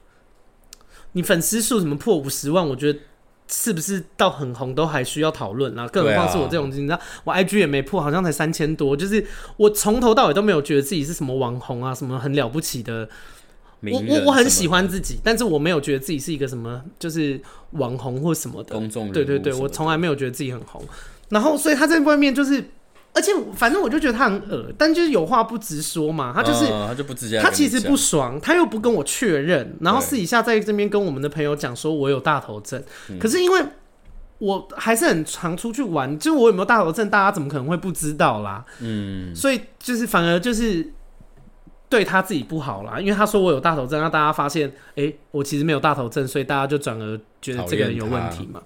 [1.13, 2.67] 你粉丝数什么破五十万？
[2.67, 2.99] 我觉得
[3.47, 5.87] 是不是到很红都还需要讨论啊？
[5.87, 8.95] 更何况是我这种，你知道，我 IG 也没破，好像才三千多。
[8.95, 9.25] 就是
[9.57, 13.07] 我从头到尾都没有觉得自己是什么网红啊，什么很了不起的。
[13.81, 17.39] 我我我很喜欢自己，但是我没有觉得自己是一个什么就是
[17.71, 19.13] 网红或什么的公众人物。
[19.13, 20.81] 对对对，我从来没有觉得自己很红。
[21.29, 22.63] 然后，所以他在外面就是。
[23.13, 26.33] 而且反正我就觉得他很恶，但就是有话不直说嘛。
[26.35, 32.83] 他就是、嗯、他就不直接，他其实不爽，他又不跟我确认，然后私底下在这边跟我们的朋友讲说我有大头症。
[33.19, 33.63] 可是因为
[34.39, 38.65] 我还是很常出去玩，就我有没有大头症，大家怎么可能会不知道啦？
[38.79, 40.91] 嗯，所以就是反而就是
[41.87, 48.59] 对他自己不好啦，因为他说我有大头症，让大家发现，哎、欸，我其实没有大头症，所以大家就转而觉得这个人有问题嘛。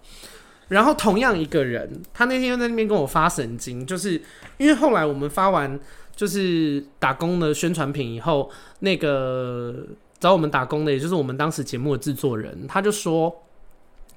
[0.70, 4.22] 然后同样一个人，他那天又在那边跟我发神经，就是
[4.58, 5.80] 因为后来我们发完
[6.16, 8.50] 就是打工的宣传品以后，
[8.80, 9.86] 那个
[10.20, 13.44] 找我们打工的，也就是我们当时节目的制作人，他就说。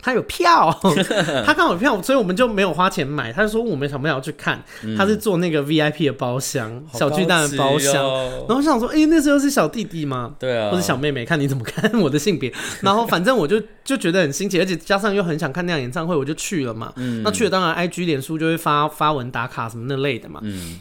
[0.02, 0.70] 他有票，
[1.44, 3.32] 他刚好有票，所以我们就没有花钱买。
[3.32, 4.62] 他就说我们想不想要去看？
[4.82, 7.94] 嗯、他是坐那个 VIP 的包厢，哦、小巨蛋的包厢。
[7.94, 10.34] 然后我想说，哎、欸，那时候是小弟弟吗？
[10.38, 11.24] 对啊，或者小妹妹？
[11.24, 12.52] 看你怎么看我的性别。
[12.82, 16.92] 然后反正我就就觉得很新奇，而且加上又很想看那样演唱会，我就去了嘛。
[16.96, 20.40] 嗯、那去了当然 IG 脸书就会发发文打卡什么那类的嘛。
[20.42, 20.80] 嗯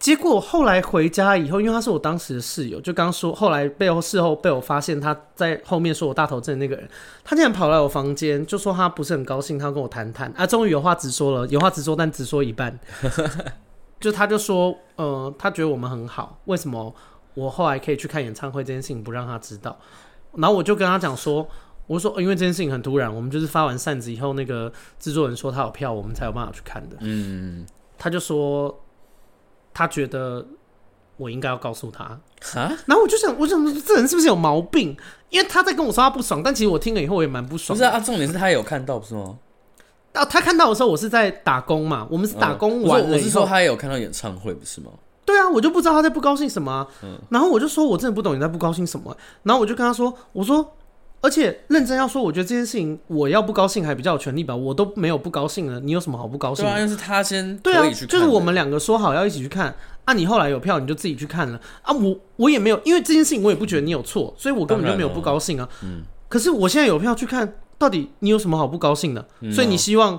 [0.00, 6.88] 结果后来回家以后，因为他是我当时的室友，就刚说后来背后事后被我发现他在后面说我大头症的那个人，
[7.22, 12.80] 他竟然跑来我房间就说他不是很高兴，他要跟我谈谈啊，终于有话直说了，有话直说，但只说一半，
[14.00, 16.94] 就他就说，呃，他觉得我们很好，为什么
[17.34, 19.78] 我后来可以去看演唱会这件事情不让他知道？
[20.34, 21.46] 然后我就跟他讲说，
[21.86, 27.66] 我说因为这件事情很突然，我们就是发完扇子以后，那个制作人说他有票，我们才有办法去看的，嗯，
[27.98, 28.74] 他就说。
[29.72, 30.46] 他觉得
[31.16, 34.96] 我应该要告诉他，啊，然后我就想，我想说这人是不是有毛病？
[35.28, 37.76] 因为他在跟我说他不爽，但其实我听了以后我也蛮不爽。
[37.76, 39.38] 不是啊，重点是他也有看到，不是吗？
[40.12, 44.90] 啊，他看到的时候，我是在打工嘛，我们是打工完了以后，我是说他也有看到演唱会，不是吗？
[45.24, 46.88] 对啊，我就不知道他在不高兴什么啊。
[47.02, 50.74] 嗯，然后我就说我真的不懂你在不高兴什么，然后我就跟他说，我说。
[51.20, 56.70] 而且认真要说，我觉得这件事情我要不高兴还比较有权利吧，我都没有不高兴了，你有什么好不高兴的？
[56.72, 65.68] 对啊，是他先对啊，就是我们两个说好要一起去看啊，你后来有票你就自己去看了啊，我我也没有，因为这件事情我也不觉得你有错，所以我根本就没有不高兴啊。
[65.82, 69.26] 嗯，可是我现在有票去看，到底你有什么好不高兴的？
[69.52, 70.18] 所以你希望，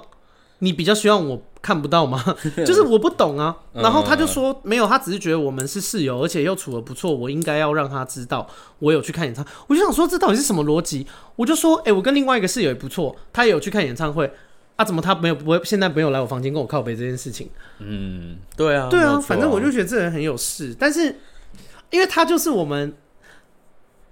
[0.59, 1.41] 你比较希望我。
[1.61, 2.23] 看不到吗？
[2.65, 3.55] 就是我不懂啊。
[3.73, 9.51] 然后他就说没有，他只是觉得我们是室友，而且又处的不错，我应该要让他知道我有去看演唱会。
[9.67, 11.05] 我就想说这到底是什么逻辑？
[11.35, 14.33] 我就说，哎、欸，我跟另外一个室友也不错，他也有去看演唱会
[14.75, 17.49] 啊，怎么他没有不会现在没有来我房间跟我靠北这件事情？
[17.79, 21.15] 嗯，对啊，对啊，反正我就觉得这人很有事，但是
[21.91, 22.93] 因为他就是我们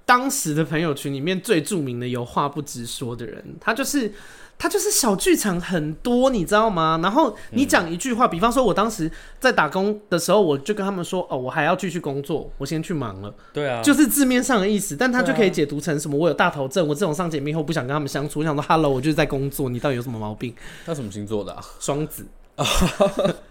[0.06, 4.14] 当时的朋友群里面最著名的有话不直说的人，他就是。
[4.60, 7.00] 他就是小剧场很多，你知道吗？
[7.02, 16.18] 然后你讲一句话，嗯、比方说，我当时在打工的时候，我就跟他们说：“哦，我还要继续工作，我先去忙了。”对啊，就是字面上的意思，但他就可以解读成什么？
[16.18, 18.42] 我有大头症，我这种上节目以后不想跟他们相处。
[18.42, 20.54] 我想说，Hello，我就是在工作，你到底有什么毛病？
[20.86, 21.64] 他什么星座的啊？
[21.80, 22.26] 双子，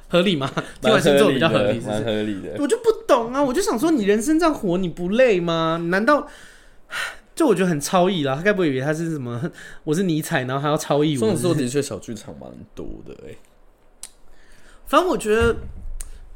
[0.09, 0.53] 合理吗？
[0.83, 2.57] 听完星座比较合理，蛮合理的。
[2.59, 5.81] 我就不懂啊，我就想说，你人生这样活，你不累吗？
[5.89, 6.29] 难道？
[7.39, 9.41] 就我觉得很超意啦，他该不会以为他是什么？
[9.85, 11.17] 我是尼采，然后还要超意。
[11.17, 11.21] 我？
[11.21, 13.39] 这种时候的确小剧场蛮多的哎、欸。
[14.87, 15.55] 反正我觉得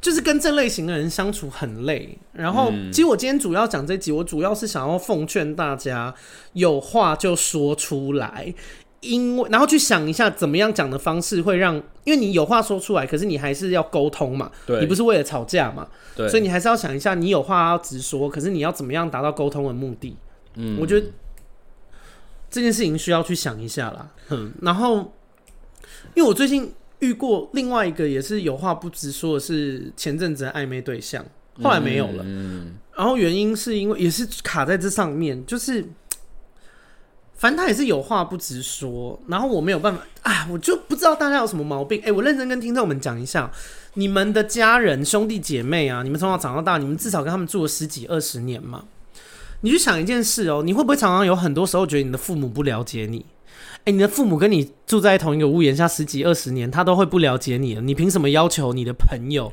[0.00, 2.16] 就是跟这类型的人相处很累。
[2.32, 6.14] 然后，其实我今天主要讲这集，我主要是想要奉劝大家，
[6.52, 8.54] 有话就说出来。
[9.00, 11.74] 因为然后去想一下怎么样讲的方式会让，
[12.04, 14.48] 因为你有话说出来，可是你还是要沟通嘛，
[14.80, 20.16] 你不是为了吵架嘛，所以你还是要想一下，你有话要直说，可是你要怎么样达到沟通的目的？
[20.54, 21.06] 嗯，我觉得
[22.50, 24.10] 这件事情需要去想一下啦。
[24.30, 25.12] 嗯，然后
[26.14, 31.24] 因为我最近遇过另外一个也是有话不直说的是前阵子的暧昧对象，
[31.62, 32.24] 后来没有了。
[32.26, 35.84] 嗯，然后原因是因为也是卡在这上面，就是。
[37.34, 41.98] 反正他也是有话不直说，然后我没有办法，啊，我就不知道大家有什么毛病。
[42.02, 43.50] 哎、欸，我认真跟听众们讲一下，
[43.94, 48.84] 你们的家人、兄弟姐妹啊，你们从小长到大，你们至少跟他们住了十几二十年嘛。
[49.62, 53.24] 你去想一件事哦，你会不会常常有很多时候觉得你的父母不了解你？
[53.78, 59.52] 哎、欸，你的父母跟你住在同一个屋檐下十几二十年，他都会不了解你了，你凭什么要求你的朋友？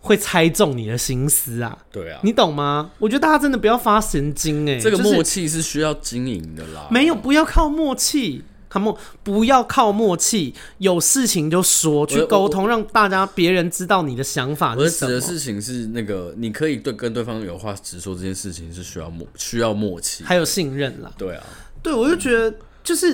[0.00, 1.76] 会猜中你的心思啊？
[1.90, 2.90] 对啊，你懂吗？
[2.98, 6.86] 我觉得大家真的不要发神经哎、欸，这个默契是需要经营的啦。
[6.90, 15.12] 没有，不要靠默契，靠默，不要靠默契，有事情就说，去沟通，让大家别人知道你的想法是什么。
[15.12, 21.12] 我指的事情是那个，你可以对跟对方有话直说，这件事情是需要默，需要默契，还有信任啦。
[21.16, 21.44] 对啊，
[21.82, 23.08] 对，我就觉得就是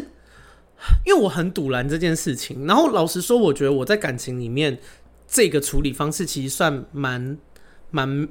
[1.05, 4.79] 因为我很堵拦这件事情，然后老实说，我觉得我在感情里面。
[5.35, 7.39] 这个处理方式其实算蛮
[7.91, 8.29] 蛮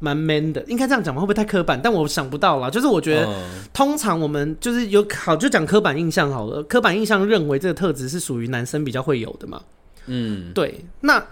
[0.00, 1.20] 蛮 man 的，应该这样讲吗？
[1.20, 1.80] 会不会太刻板？
[1.80, 2.68] 但我想不到啦。
[2.68, 3.28] 就是我觉得，
[3.72, 6.62] 通常我们就是有好就讲刻板印象好了。
[6.64, 9.62] 刻板印象认为这个特质是属于男生比较会有的嘛。
[10.06, 10.84] 嗯，对。
[11.00, 11.24] 那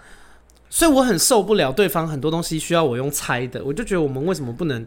[0.69, 4.85] 所以我很受不了对方很多东西需要我用猜的，我就觉得我们为什么不能？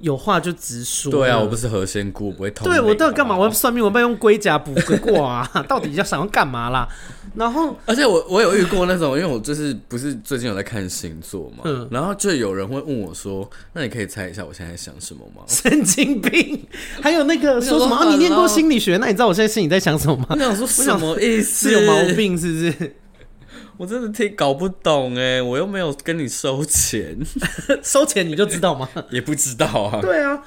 [0.00, 1.10] 有话就直说。
[1.10, 2.68] 对啊，我不是何仙姑，我不会通。
[2.68, 3.36] 对，我到底干嘛？
[3.36, 5.64] 我要算命，我要用龟甲补个卦啊？
[5.68, 6.88] 到底要想要干嘛啦？
[7.34, 16.66] 然后，而且我我有遇过那种，因为我就是不是最近有在看星座嘛，嗯，然后就有人会问我说：“那你可以猜一下我现在在想什么吗？”神经病！
[17.00, 17.94] 还有那个说什么？
[17.94, 18.96] 啊、你念过心理学？
[18.96, 20.26] 那你知道我现在心里在想什么吗？
[20.30, 21.68] 我想说什么意思？
[21.68, 22.96] 是有毛病是不是？
[23.78, 27.16] 我真的听搞不懂哎，我又没有跟你收钱，
[27.82, 28.88] 收钱你就知道吗？
[29.10, 30.00] 也不知道啊。
[30.02, 30.42] 对啊，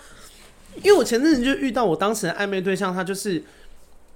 [0.84, 3.42] 因为我前阵子就遇到我当时的暧昧对象，他就是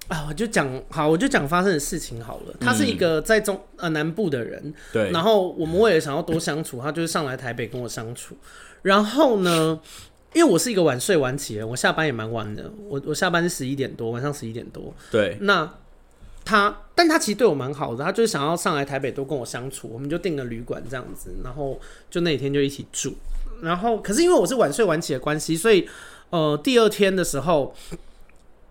[0.09, 2.53] 啊，我就讲好，我就讲发生的事情好了。
[2.59, 5.09] 他是一个在中呃南部的人，对。
[5.11, 8.36] 然后我们为了想要多相处，他就是上来台北跟我相处。
[8.82, 9.80] 然后呢，
[10.34, 14.93] 因为我是一个晚睡晚起的人，我下班也蛮晚的，我我下班是十一点多，晚上十一点多。
[15.09, 15.74] 对，那。
[16.45, 23.15] 他，但他其实对我蛮好的，他就是想要上来台北多跟我相处，我们就订了旅馆这样子，然后就那一天就一起住，
[23.63, 25.89] 然后可是因为我是晚睡晚起的关系，所以
[26.29, 27.73] 呃第二天的时候，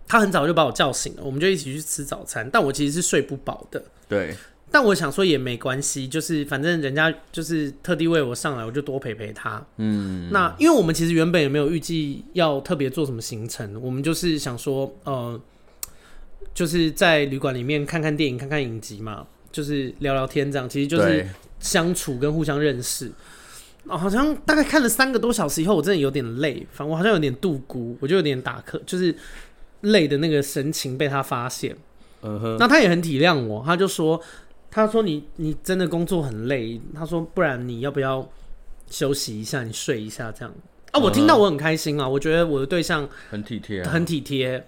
[0.07, 4.37] 他很早就把我叫醒了，我们就一起去吃早餐，但我其实是睡不饱的，对，
[4.71, 15.41] 但我想说也没关系，就是反正人家就是特地为我上来，我就多陪陪他，嗯，那因为我们其实原本也没有预计要特别做什么行程，我们就是想说呃。
[16.53, 21.27] 就是在旅馆里面看看电影、看看影集嘛，就是聊聊天这样，其实就是
[21.59, 23.11] 相处跟互相认识。
[23.87, 29.15] 哦，好像大概看了三个多小时以后，我真的有点累，反正我好像有点度孤，我就有点打瞌，就是
[29.83, 31.77] 累的那个神情被他发现。
[32.23, 34.19] 嗯哼，那他也很体谅我，他就说
[34.71, 38.27] ：“他说你你真的工作很累，他说不然你要不要
[38.91, 40.55] 休息一下，你睡一下这样。”
[40.93, 44.67] 啊，我听到我很开心啊，我觉得我的对象很体贴，很体贴。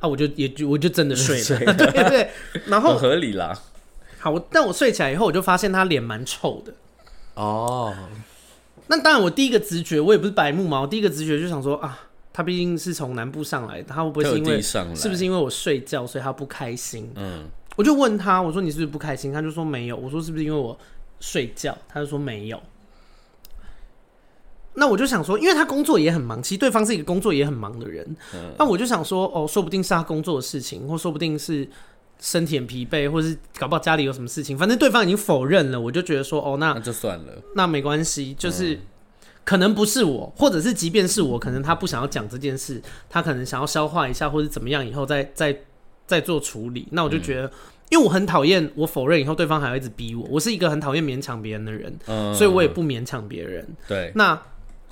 [0.00, 2.30] 啊，我就也就我就真的睡了，睡了 对对，
[2.66, 3.56] 然后合理啦。
[4.18, 6.74] 好，但我睡起来以后，我就发现他脸蛮臭的。
[7.34, 7.94] 哦，
[8.88, 11.98] 那当然，我第一个直觉，我也不是白目嘛，我第一个直觉就想说啊，
[12.32, 17.10] 他毕竟是从南部上来的，他会不会是因为是不是因为我睡觉，所以他不开心？
[17.14, 17.44] 嗯，
[17.76, 19.32] 我就问他，我说你是不是不开心？
[19.32, 19.96] 他就说没有。
[19.96, 20.78] 我说是不是因为我
[21.20, 21.76] 睡觉？
[21.88, 22.62] 他就说没有。
[24.80, 28.02] 那我就想说，因为他工作也很忙，其实对方是一个工作也很忙的人。
[28.32, 31.68] 嗯、那我就想说，哦，说不定是他工作的事情，或说不定是
[32.18, 34.56] 身体很疲惫，或是搞不好家里有什么事情。
[34.56, 38.80] 反正对方已经否认了，我就觉得说，哦，那那就算了，那没关系，就是、嗯、
[39.44, 45.54] 可能不是我，或者是即便是我，可能他不想要讲这件事，他可能想要消化一下，或者怎么样，以后再再
[46.06, 46.88] 再做处理。
[46.92, 47.50] 那我就觉得，嗯、
[47.90, 50.26] 因为我很讨厌我否认以后，对方还会一直逼我。
[50.30, 53.68] 我是一个很讨厌勉强别人的人，嗯、所以我也不勉强别人。
[53.86, 54.40] 对，那。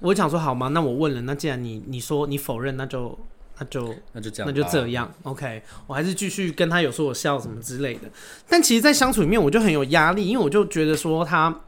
[0.01, 0.69] 我想说好吗？
[0.69, 3.19] 那我问了，那既然你你说你否认，那就
[3.59, 5.13] 那就那就这样，那就这样。
[5.25, 8.03] OK，我还是继续跟他有说有笑什么之类的。
[8.49, 11.63] 但其实，在相处里面，我就很有压力，因为我就觉得说他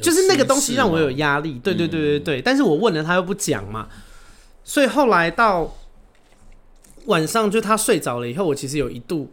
[0.00, 1.58] 就是那个东西让我有压力。
[1.58, 2.42] 对对对对对。
[2.42, 3.88] 但是我问了，他又不讲嘛。
[4.64, 5.74] 所以后来到
[7.04, 9.30] 晚上，就他睡着了以后，我其实有一度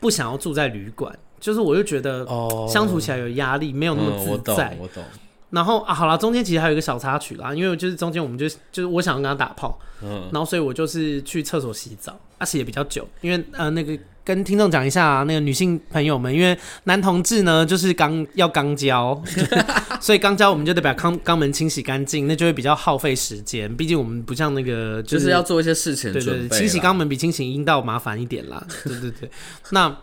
[0.00, 2.26] 不想要住在旅馆，就是我就觉得
[2.68, 4.76] 相处起来有压力，没有那么自在。
[4.80, 5.04] 我懂，我懂。
[5.52, 19.22] 然后啊，好了，中间其实还有一个小插曲啦，因为就是中间我们就就是我想要跟他打炮，嗯，然后所以我就是去厕所洗澡，而且也比较久，因为呃那个跟听众讲一下、啊，那个女性朋友们，因为男同志呢就是肛要肛交，
[20.00, 29.30] 所以肛交我们就得把肛肛门清洗干净，那就会比较耗费时间，毕竟我们不像那个、就是、就是要做一些事情，对对对，清洗肛门比清洗阴道麻烦一点啦，对对对，
[29.70, 29.94] 那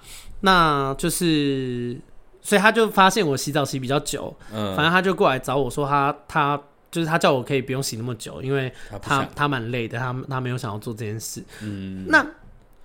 [0.41, 1.97] 那就是。
[2.41, 6.59] 所以他就发现我洗澡洗比较久，嗯，反正他就过来找我说他他
[6.91, 8.71] 就是他叫我可以不用洗那么久，因为
[9.01, 11.43] 他他蛮累的，他他没有想要做这件事。
[11.61, 12.25] 嗯，那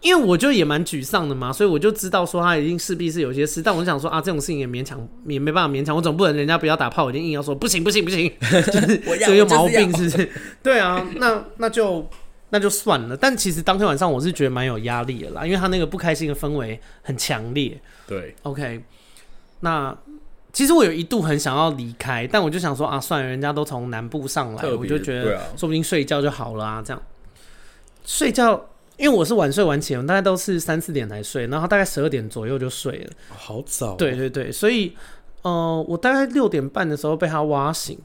[0.01, 10.31] 因为我就也蛮沮丧的嘛，所以我就知道说他一定势必是有些事，但我就想说啊，这种事情也勉强也没办法勉强，我总不能人家不要打炮，我就硬要说不行不行不行， 就是这个有毛病是不是？
[10.63, 12.07] 对啊，那那就
[12.51, 13.17] 那就算了。
[13.17, 17.81] 但其实当天晚上我是觉得蛮有压力的啦，因为他那个不开心的氛围很强烈。
[18.07, 18.85] 对，OK。
[19.65, 19.97] 那
[20.53, 26.83] 其实我有一度很想要离开，但我就想说啊，算了，人家都从南部上来，我就觉得说不定睡觉就好了啊。
[26.85, 27.03] 这样
[28.05, 33.11] 睡觉，因为我是晚睡晚起，我大概都是三四点才睡，然后大概十二点左右就睡了。
[33.37, 33.97] 好早。
[33.97, 34.95] 对对对，所以
[35.43, 37.99] 呃，我大概六点半的时候被他挖醒，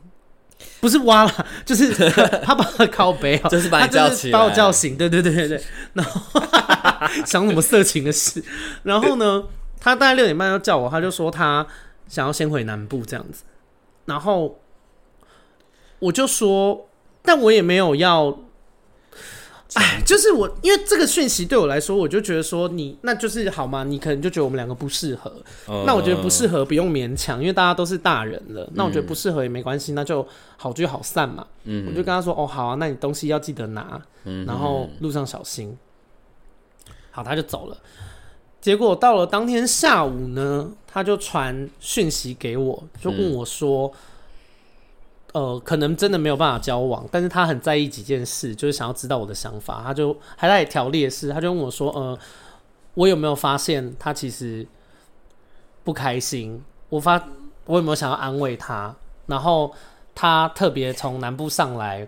[0.80, 1.94] 不是挖了，就是
[2.42, 4.98] 他把他靠背，就是把你叫起，把我叫醒。
[4.98, 5.62] 对对对对对，
[5.94, 6.42] 然后
[7.28, 8.44] 想什么色情的事，
[8.82, 9.44] 然后呢？
[9.80, 11.66] 他大概六点半要叫我，他就说他
[12.08, 13.44] 想要先回南部这样子，
[14.06, 14.60] 然后
[16.00, 16.88] 我就说，
[17.22, 18.40] 但我也没有要，
[19.76, 23.84] 哎， 就是我因为这个讯息对我来说，我就觉得说你那就是好吗？
[23.84, 25.32] 你可能就觉得我们两个不适合，
[25.86, 30.28] 那我觉得不适合不用勉强，因为大家都是大人了，那我觉得不适合也没关系，那就
[30.58, 31.46] 好聚好散嘛。
[31.64, 34.02] 嗯我就跟他说哦好啊，那你东西要记得拿，
[34.46, 35.78] 然后路上小心。
[37.12, 37.78] 好，他就走了。
[38.62, 43.90] 结果到了当天下午呢，他就传讯息给我，就问我说
[45.32, 49.82] ：“嗯、呃，可能真的没有办法交往，但是他很在意几件事，就是想要知道我的想法。
[49.82, 52.20] 他就还在条列式，他就问我说：‘呃，
[52.96, 54.68] 我有没有发现他其实
[55.86, 56.62] 不开心？
[56.90, 57.30] 我发
[57.64, 58.94] 我有没有想要安慰他？
[59.28, 59.74] 然后
[60.14, 62.06] 他特别从南部上来，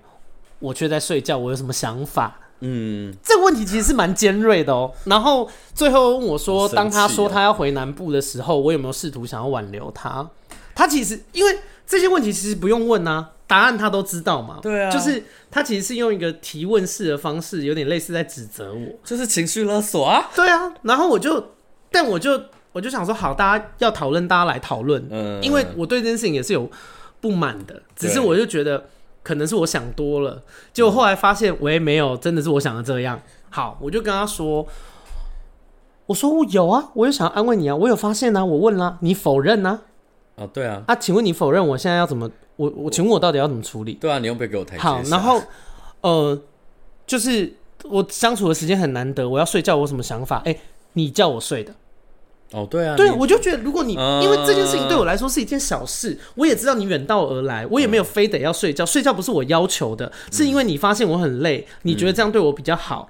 [0.59, 4.91] 我却在睡觉，我有什么想法？’”嗯，这个问题其实是蛮尖锐的哦。
[5.05, 10.29] 然后最后问我说，当他说他要回南部的时候，我有没有试图想要挽留他？
[10.73, 14.59] 他其实因为这些问题其实不用问啊，答案他都知道嘛。
[14.61, 20.29] 对啊，就是他其实是用一个提问式的方式，有点类似在指责我，就是情绪勒索啊。
[20.35, 21.53] 对啊，然后我就，
[21.91, 22.39] 但我就
[22.71, 25.05] 我就想说，好，大家要讨论，大家来讨论。
[25.09, 26.69] 嗯，因为我对这件事情也是有
[27.19, 28.85] 不满的，只是我就觉得。
[29.23, 30.41] 可能是我想多了，
[30.73, 33.21] 结果后来发现我也没有，真的是我想的这样。
[33.49, 34.65] 好，我就跟他说
[36.07, 39.81] ：“我说我有啊，我有想要安慰你啊，我有发现啊，我问了，你否认呢？
[40.35, 42.29] 哦，对啊，啊，请问你否认，我现在要怎么？
[42.55, 43.93] 我我请问我到底要怎么处理？
[43.95, 44.81] 对啊，你用不给我台阶。
[44.81, 45.41] 好，然后
[46.01, 46.41] 呃，
[47.05, 47.53] 就是
[47.83, 50.37] 我相处的时间很难得，我要睡觉，我有什么想法？
[50.45, 50.61] 哎、欸，
[50.93, 51.73] 你叫我睡的。
[52.51, 63.09] 哦，对啊，对，我就觉得，如果你、呃、因为这件事情对我来说是一件小事，我也知道你远道而来，我也没有非得要睡觉，嗯、睡觉不是我要求的，是因为你发现我很累，嗯、你觉得这样对我比较好。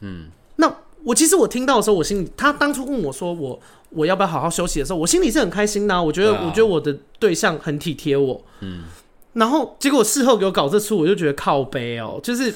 [0.00, 0.26] 嗯，
[0.56, 0.72] 那
[1.02, 3.58] 我其实我听到的时候，我心里，他当初问我说我
[3.90, 8.40] 我要不要好好休息的时候，我心里是很开心的、啊，我觉得、啊、我觉得我的对象很体贴我。
[8.60, 8.84] 嗯，
[9.32, 12.54] 然后结果事后给我搞这出，我就觉得靠背哦，就是。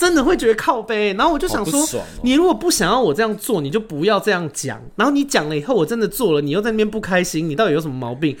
[0.00, 4.80] 真的会觉得靠背，然后我就想说，哦、你如果不想要我这样做，你就不要这样讲。
[4.96, 8.34] 然后你讲了以后，我真的做了，你又在那边不开心，你到底有什么毛病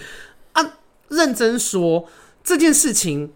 [0.52, 0.78] 啊？
[1.08, 2.06] 认真说，
[2.42, 3.32] 这件事情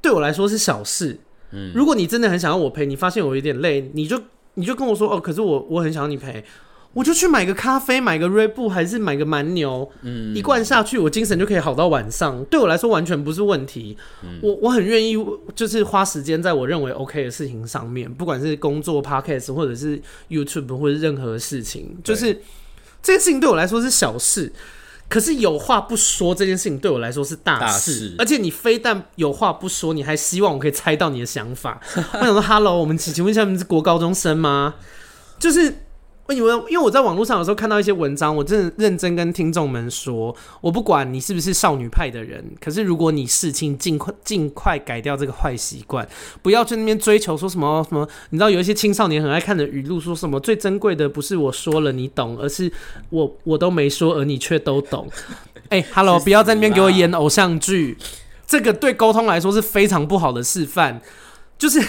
[0.00, 1.20] 对我来说是小事。
[1.50, 4.18] 嗯，如果你真的很想要我陪，你发现我有点累，你就
[4.54, 6.42] 你就跟我说哦，可是我我很想要你陪。
[6.96, 12.42] 我就去买个咖啡，买个瑞布还是买个蛮牛，嗯，一罐下去，我精神就可以好到晚上。
[12.46, 13.94] 对我来说完全不是问题。
[14.22, 15.14] 嗯、我我很愿意，
[15.54, 22.32] 就是花时间在我认为 OK 的事情上面，不管是工作、Podcast，或者是 YouTube，或者任何事情，就是
[23.02, 24.50] 这件事情对我来说是小事。
[25.06, 27.60] 可是有话不说，这件事情对我来说是大事。
[27.60, 31.78] 大事而且你非但有话不说，你还希望我可以猜到你的想法。
[31.94, 34.76] 我想说，Hello，我们请请问一下，是国高中生吗？
[35.38, 35.74] 就是。
[36.28, 46.06] 我以为，因为我在网络上有时候看到一些文章，我真的认真跟听众们说，我不管你是不是少女派的人，可是如果你事情尽快尽快改掉这个坏习惯，
[46.42, 52.70] 不要去那边追求说什么什么，你知道有一些青少年很爱看的语录，说什么最珍贵的不是我说了你懂，而是
[53.10, 55.08] 我我都没说，而你却都懂。
[55.70, 57.96] 哎、欸、，Hello，不要在那边给我演偶像剧，
[58.46, 61.00] 这个对沟通来说是非常不好的示范，
[61.56, 61.80] 就是。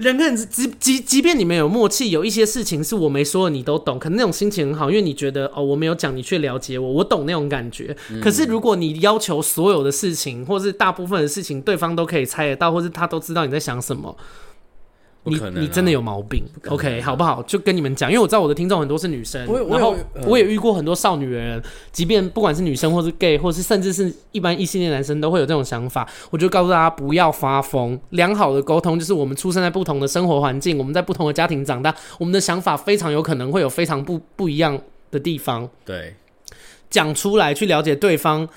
[0.00, 7.94] 人跟人即即即便你们有默契，有一些事情是我没说的，你都懂，可能那种心情很好，因为你觉得哦，我没有讲，你却了解我，我懂那种感觉。
[8.10, 14.16] 嗯、可是如果你要求所有的事情，或是大部分的事情，对方都可以猜得到，或是他都知道你在想什么。
[15.24, 17.42] 你你真的有毛病，OK 好不好？
[17.42, 19.94] 就跟你们讲，因为我知道我的听众很多是女生，然后
[20.26, 21.62] 我也遇过很多少女的人，
[21.92, 26.08] 即便不管是女生或是 gay，或是甚至是一般异性恋男生，都会有这种想法。
[26.30, 35.68] 我就告诉大家不要发疯，良好的沟通就是我们出生在不同的生活环境，我们在不同的家庭长大，我们的想法非常有可能会有非常不不一样的地方。
[35.84, 36.14] 对，
[36.88, 38.48] 讲出来去了解对方。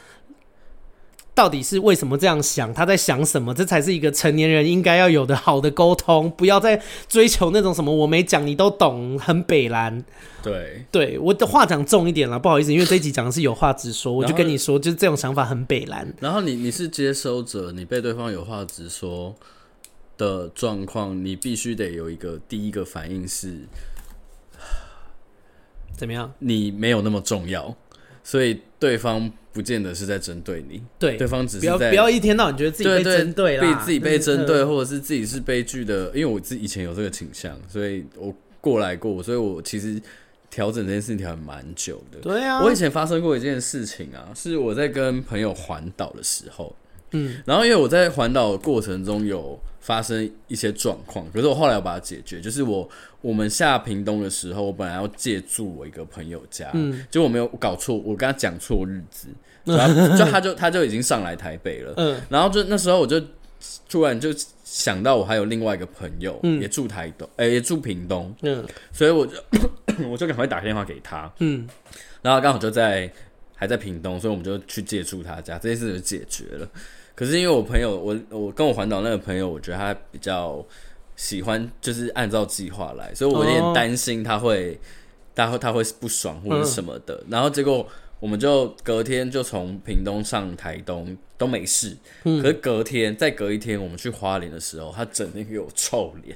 [1.36, 2.74] 到底是为什么这样想？
[2.74, 3.54] 他在想什么？
[3.54, 6.30] 这才是一个成年人应该要有的好的沟通。
[6.32, 10.04] 不要再追求那种什么我没讲你都懂，很北蓝。
[10.44, 16.14] 对，对，我的话讲重一点了，不好意思，因为这一集讲的是有话直说，我就跟你说，就是这种想法很北蓝。
[16.20, 19.34] 然后你你是接收者，你被对方有话直说
[20.18, 23.62] 的状况，你必须得有一个第一个反应是
[25.96, 26.34] 怎么样？
[26.40, 27.76] 你没有那么重要，
[28.24, 29.32] 所以对方。
[29.54, 36.08] 不见得是在针对你，对，对方只是不要不要一天到晚觉得自己被针对了，被自己被针对，或者是自己是悲剧的。
[36.08, 40.02] 因为我自己以前有这个倾向，所以我过来过，所以我其实
[40.50, 42.18] 调整这件事情调蛮久的。
[42.20, 46.76] 对啊，我以前发生过一件事情啊，是我在跟朋友环岛的时候，
[47.14, 52.88] 嗯，然后因为我在环岛的过程中有发生一些状况，可是我后来我把它解决，就是我。
[53.24, 59.30] 我们下屏东的时候，我本来要借住我一个朋友家，嗯，结果我没有搞错，我跟他讲错日子，
[59.64, 63.22] 然 后就他就他就已经上来台北了，嗯，然后就那时候我就
[63.88, 64.28] 突然就
[64.66, 68.62] 想到我还有另外一个朋友，嗯，也住台东，哎，也住屏东，嗯，
[68.92, 69.38] 所以我就
[70.12, 71.66] 我就赶快打电话给他，嗯，
[72.22, 73.10] 然后刚好就在
[73.56, 76.68] 还在屏东，所以我们就去借住他家，这件事就解决了。
[77.16, 80.66] 可是因为我朋友，我我跟我环岛那个朋友，我觉得他比较。
[81.16, 84.80] 喜欢就是按照计划来，所以我有点担心他会，
[85.36, 87.14] 他会他会不爽或者什么的。
[87.14, 87.86] 嗯、然后结果
[88.20, 96.36] 我们就隔天就从屏东上台东都没事，嗯、可是隔天再隔一天我们去花莲的时候，他整天给我臭脸，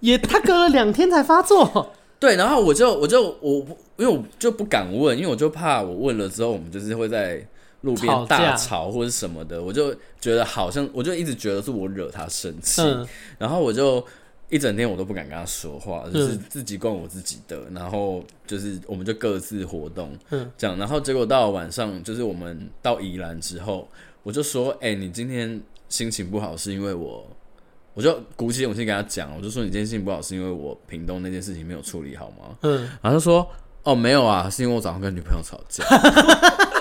[0.00, 1.94] 也他隔了两天才发作。
[2.18, 3.64] 对，然后我就我就我
[3.96, 7.46] 因为我就不敢问，因为我就怕我问了之后，我们就是会在。
[7.82, 13.06] 路边大吵或者什么的，我就觉得好像，我就一直觉得是我惹他生气，嗯、
[13.38, 14.04] 然后我就
[14.50, 23.88] 一整天我都不敢跟他说话，就是自己逛我自己的，嗯、然后就是我们就各自活动，嗯，这样，然后结果到了晚上，就是我们到宜兰之后，
[24.22, 25.58] 我就说，哎、欸，你今天
[25.88, 27.26] 心情不好是因为我，
[27.94, 32.56] 我就鼓起勇气跟他讲，我就说你今天心情不好是因为我屏东那件事情没有处理好吗？
[32.60, 33.48] 嗯，然后他说。
[33.82, 35.82] 哦，没有啊，是因为我早上跟女朋友吵架，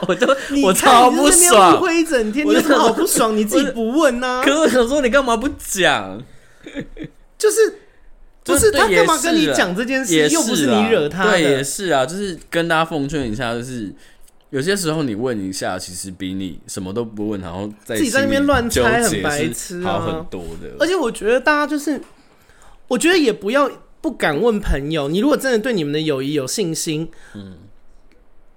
[0.08, 0.28] 我就
[0.64, 3.36] 我超不爽，误会一整天，你有什么好不爽？
[3.38, 4.42] 你自己不问呢？
[4.44, 6.22] 可是我想说，你干嘛不讲？
[7.38, 7.80] 就是
[8.44, 10.30] 就是他干嘛跟你讲这件事？
[10.30, 12.06] 又不是你惹他的，对，也是啊。
[12.06, 13.94] 就是跟大家奉劝一下，就是
[14.50, 20.76] 有些时候你问一下，其实比你什么都不问，然后自己在那边乱猜很白痴，好很多的。
[20.80, 22.02] 而且我觉得大家就是，
[22.88, 23.70] 我觉得也不要。
[24.02, 27.58] 不敢问朋友，你如果真的对你们的友谊有信心，嗯，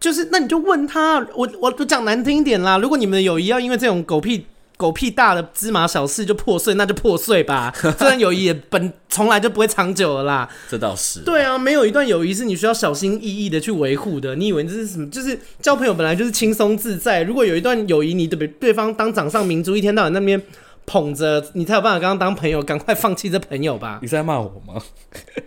[0.03, 1.25] 就是那你就问他。
[1.33, 4.45] 我我我讲难听一点啦，如果你们的友谊要因为这种狗屁
[4.77, 7.73] 狗屁大的芝麻小事就破碎，那就破碎吧。
[7.81, 10.49] 这段友谊也本从来就不会长久了啦。
[10.69, 11.21] 这倒是。
[11.21, 14.35] 对啊，没有一段友谊是你需要小心翼翼的去维护的。
[14.35, 15.09] 你以为这是什么？
[15.09, 17.23] 就是交朋友本来就是轻松自在。
[17.23, 20.43] 如果有一段友谊，你对对方当掌上明珠，一天到晚那边。
[20.85, 23.99] 捧着你才有办法跟他当朋友，赶快放弃这朋友吧。
[24.03, 24.83] 你是在骂我吗？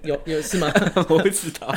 [0.03, 0.71] 有有是吗？
[1.09, 1.67] 我不知道。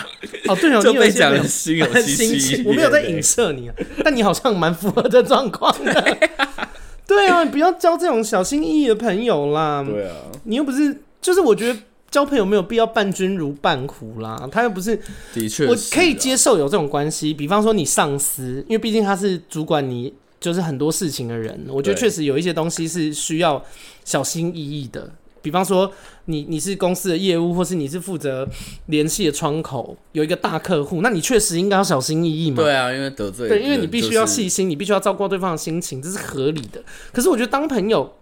[0.46, 2.62] 哦，对哦，就被讲的心有戚戚。
[2.64, 6.18] 我没有在影射你啊，但你好像蛮符合这状况的。
[7.06, 9.84] 对啊，你不要交这种小心翼翼的朋友啦。
[9.86, 11.78] 对啊，你又不是，就是我觉得
[12.10, 14.48] 交朋友没有必要伴君如伴虎啦。
[14.52, 14.98] 他又不是，
[15.34, 17.34] 的确，我可以接受有这种关系。
[17.34, 20.14] 比方说你上司，因为毕竟他是主管你。
[20.40, 23.64] 就是很多事情的人，我觉得确实有一些东西是需要
[24.04, 25.10] 小心翼翼的。
[25.40, 25.90] 比方说
[26.24, 28.46] 你，你你是公司的业务，或是你是负责
[28.86, 32.56] 联系的窗口，有一个大客户，那你确实应该要小心翼翼嘛。
[32.56, 36.82] 对啊，因为得罪，对，因为你必须要细心，你必须要照顾对方的心情，这是合理的。
[37.12, 38.12] 可是我觉得当朋友，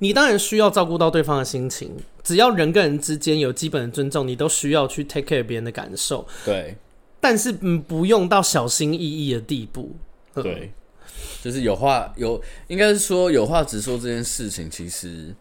[0.00, 1.92] 你当然需要照顾到对方的心情。
[2.24, 6.26] 只要人跟人之间有基本的尊重，你都需要去 take care 别人的感受。
[6.44, 6.76] 对，
[7.20, 9.96] 但是嗯，不用到小心翼翼的地步。
[10.34, 10.72] 对。
[11.42, 15.34] 就是有话有，应该是说有话直说这件事情，其实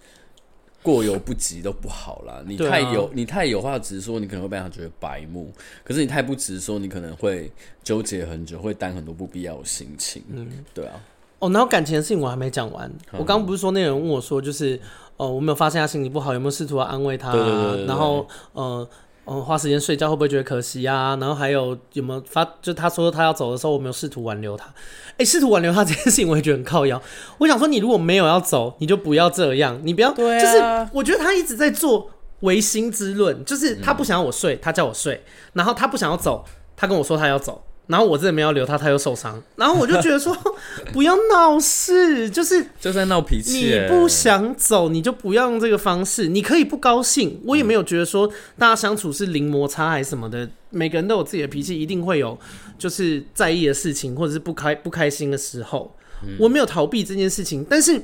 [0.84, 2.44] 过犹不及都不好啦。
[2.46, 5.46] 你太有，啊、你太有话直说，你可能会被他觉得白目；
[5.84, 7.52] 可是你太不直说，你可能会
[7.84, 10.24] 纠结很久，会担很多不必要的心情。
[10.30, 11.02] 嗯，对啊。
[11.40, 12.90] 哦，然后感情的事情我还没讲完。
[13.12, 14.80] 嗯、我刚刚不是说那个人问我说，就是
[15.18, 17.32] 呃，我没有发现他心情不好，有没有试图要安慰他、啊？
[17.32, 18.88] 对对对对对，然后呃。
[19.30, 21.18] 嗯，花时间睡觉会不会觉得可惜啊？
[21.20, 22.48] 然后还有有没有发？
[22.62, 24.66] 就他说他要走的时候，我没有试图挽留他。
[24.66, 27.02] 哎、欸，试图挽留他这件事情，我也觉得很靠腰。
[27.40, 30.14] 我想说，你如果没有要走，你就不要这样，你不要。
[30.14, 30.40] 对啊。
[30.40, 32.10] 就是我觉得他一直在做
[32.40, 35.24] 唯心之论，就是他不想要我睡，他叫我睡，
[35.54, 36.46] 然后他不想要走，
[36.78, 37.64] 他跟我说他要走。
[37.88, 39.42] 然后我真的没有留他，他又受伤。
[39.56, 40.36] 然后我就觉得说，
[40.92, 43.60] 不要闹事，就是就在闹脾气。
[43.60, 46.28] 你不想走，你就不要用这个方式。
[46.28, 48.28] 你可以不高兴，我也没有觉得说
[48.58, 50.50] 大家相处是零摩擦还是什么的。
[50.70, 52.38] 每个人都有自己的脾气，一定会有
[52.78, 55.96] 就是在意的事情，或者是不开不开心的时候。
[56.38, 58.04] 我没有逃避这件事情，但是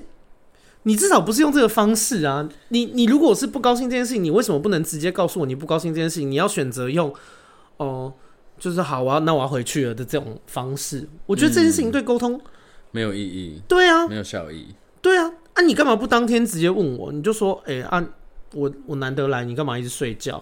[0.83, 2.47] 你至少不是用这个方式啊。
[2.69, 6.31] 你你如果是不高兴这件事情，你为什么不能直接告诉我你不高兴这件事情？
[6.31, 7.13] 你要选择用
[7.75, 7.85] 哦。
[7.85, 8.13] 呃
[8.63, 12.41] 就是好啊，那我要回去了的这种方式，我觉得这件事情对沟通、嗯、
[12.91, 13.61] 没有意义。
[13.67, 14.67] 对啊，没有效益。
[15.01, 17.11] 对啊，啊，你干嘛不当天直接问我？
[17.11, 18.01] 你就说，哎、欸，啊，
[18.53, 20.41] 我我难得来，你干嘛一直睡觉？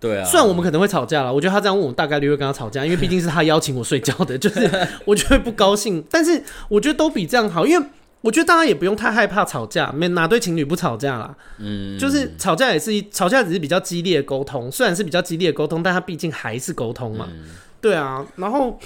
[0.00, 0.24] 对啊。
[0.24, 4.68] 虽然我们可能会吵架了，我觉得他这样问我，大概率会跟他吵架，因为毕竟是他邀请我睡觉的，就是
[5.06, 6.04] 我就会不高兴。
[6.10, 7.86] 但是我觉得都比这样好，因为。
[8.20, 11.36] 我觉得大家也不用太害怕吵架，没哪对情侣不吵架啦。
[11.58, 14.68] 嗯，就是吵架也是一吵架，只是比较激烈的沟通。
[14.72, 17.28] 虽然是比较激烈的沟通，但它毕竟还是沟通嘛。
[17.30, 17.50] 嗯、
[17.80, 18.76] 对啊，然后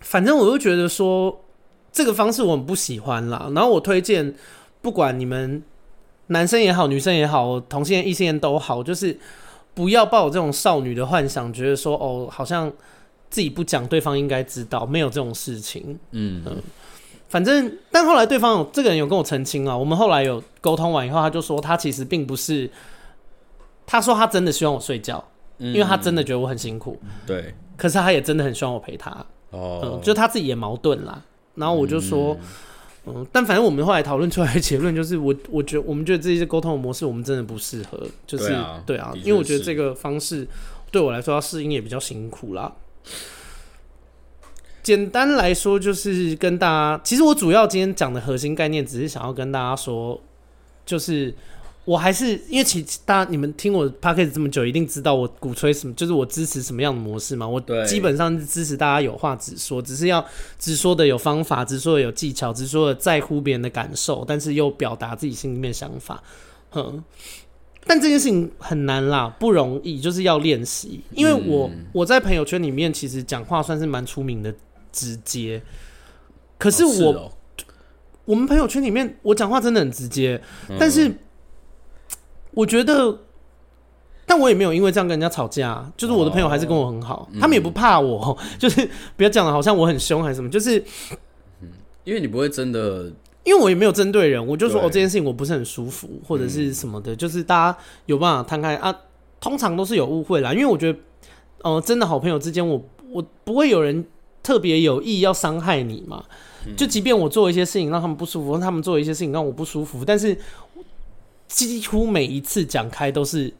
[0.00, 1.44] 反正我就觉得说
[1.92, 3.50] 这个方式我很不喜欢啦。
[3.54, 4.34] 然后我推荐，
[4.80, 5.62] 不管你们
[6.28, 9.18] 男生也好，女生也好，同性恋、异性恋都好，就是
[9.74, 12.72] 不要抱有这种少女的幻想，觉得说哦，好像
[13.28, 15.98] 自己不讲，对方应该知道，没有这种事情。
[16.12, 16.62] 嗯嗯。
[17.28, 19.76] 反正，但后来对方有这个人有跟我澄清啊。
[19.76, 22.70] 我们后来有沟通完以后，他就说他其实并不是，
[23.86, 25.22] 他说他真的希望我睡觉，
[25.58, 26.98] 因为他真的觉得我很辛苦。
[27.26, 29.10] 对，可是他也真的很希望我陪他。
[29.50, 31.22] 哦，嗯，就他自己也矛盾啦。
[31.54, 32.36] 然后我就说，
[33.06, 38.56] 嗯，但反正我们后来讨论出来的结论就是我，我我觉得我们觉得这些沟通的模式我们真的不适合，就是
[38.86, 40.46] 对啊，因为我觉得这个方式
[40.90, 42.72] 对我来说要适应也比较辛苦啦。
[44.88, 50.18] 简单来说，就是跟大家，其实我主要今天讲的核心概念，只是想要跟大家说，
[50.86, 51.34] 就是
[51.84, 57.46] 我还是因为其实大家你们听我 podcast 这么久，一定知道我鼓吹什么，就是我支持什么样的模式嘛。
[57.46, 60.24] 我基本上是支持大家有话直说，只是要
[60.58, 66.22] 直说的有方法，直说的有技巧，直说的在乎别人的感受，但是又表达自己心里面想法。
[66.70, 67.04] 哼，
[67.86, 71.02] 但这件事情很难啦，不容易，就是要练习。
[71.12, 74.54] 因为我我在朋友圈里面其实讲话算是蛮出名的。
[74.98, 75.62] 直接，
[76.58, 77.32] 可是我，
[78.24, 81.12] 我们朋友圈里面，我讲话真的很直接，嗯、但是
[82.50, 83.20] 我觉得，
[84.26, 90.82] 但我也没有因为这样跟人家吵架，就是我的朋友还是跟我很好，哦、他们也不怕我，嗯、 就是不要讲的好像我很凶还是什么，就是，
[92.02, 93.04] 因为你不会真的，
[93.44, 98.94] 因为我也没有针对人，我就说哦，这件事情我不是很舒服，或者是什么的，嗯、就是大家有办法摊开啊，
[99.40, 100.98] 通常都是有误会啦，因为我觉得，
[101.62, 104.04] 哦、呃，真的好朋友之间，我我不会有人。
[104.48, 106.24] 特别有意要伤害你嘛？
[106.74, 110.34] 就即便我做一些事情让他们不舒服，他们做一些事情让我不舒服，但是
[111.48, 113.52] 几乎每一次讲开都是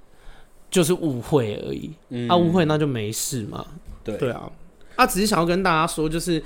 [0.70, 1.91] 就是误会而已。
[2.09, 3.66] 嗯、啊，误会那就没事嘛。
[4.03, 4.51] 对对啊，
[4.97, 6.43] 啊，只是想要跟大家说，就是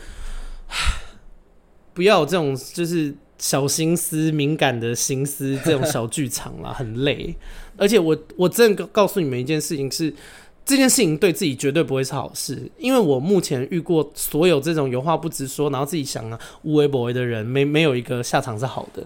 [1.94, 7.32] 不要有这种就是小心思、敏感的心思这种小剧场啦，很累。
[7.76, 10.12] 而且我我真的告诉你们一件事情是。
[10.64, 19.04] 这件事情对自己绝对不会是好事，因为我目前遇过所有这种有话不直说，然后自己想啊无为不为的人，没没有一个下场是好的。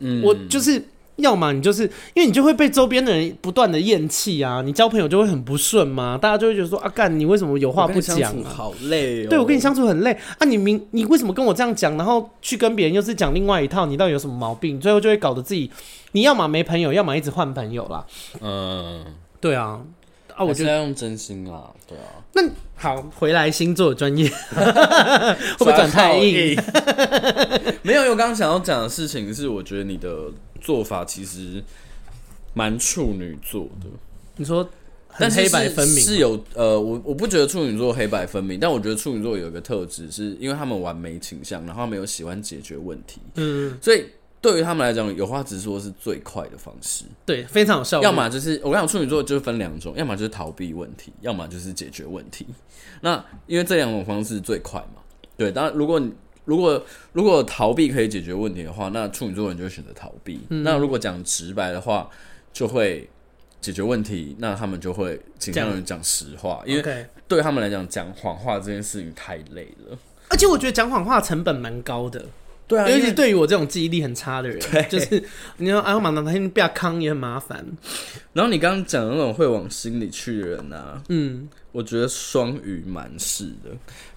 [0.00, 0.82] 嗯，我就是
[1.16, 1.84] 要么你就是
[2.14, 8.52] 因为你就会被周边的人不断的厌弃啊，你交朋友就会很不顺嘛，大家就会觉得说啊干你为什么有话不讲啊？
[8.54, 9.30] 好累哦。
[9.30, 14.78] 对，我跟你相处很累啊，你明你为什么跟我这样讲，然后去跟别人又是讲另外一套，你到底有什么毛病？
[14.78, 15.70] 最后就会搞得自己
[16.12, 18.06] 你要么没朋友，要么一直换朋友啦。
[18.40, 19.04] 嗯，
[19.40, 19.80] 对啊。
[20.38, 22.04] 啊，我觉得要用真心啦，对啊。
[22.32, 26.56] 那好，回来星座专业， 会不会转太硬？
[27.82, 30.30] 没有，我刚刚想要讲的事情是，我觉得你的
[30.60, 31.60] 做法其实
[32.54, 33.88] 蛮处女座的。
[34.36, 34.68] 你说，
[35.18, 44.06] 但黑白分明是，是有呃，我我不觉得处女座黑白分明，但我觉得处女座有一个特质，是因为他们完美倾向，然后他们有喜欢解决问题，嗯，所以。
[44.40, 47.04] 对于他们来讲，有话直说是最快的方式。
[47.26, 48.04] 对，非常有效果。
[48.04, 52.46] 要么就是我跟你讲，处女座就是分两种，要么就是逃避问题，要么就是解决问题。
[53.00, 55.02] 那因为这两种方式最快嘛。
[55.36, 56.12] 对，当然如果你
[56.44, 56.82] 如果
[57.12, 60.40] 如果逃避可以解决问题的话，那处女座人就会选择逃避。
[60.50, 62.08] 嗯、那如果讲直白的话，
[62.52, 63.08] 就会
[63.60, 69.98] 解决问题，那他们就会倾向于讲实话，因为对他们来讲，讲谎话这件事情太累了。
[70.30, 72.24] 而且我觉得讲谎话成本蛮高的。
[72.68, 75.24] 对啊，尤其对于我这种记忆力很差的人，对就是
[75.56, 77.66] 你要阿马当天不要康也很麻烦。
[78.34, 83.70] 然后你刚刚讲的那种会往心里去的人啊，嗯，我觉得双鱼蛮是的。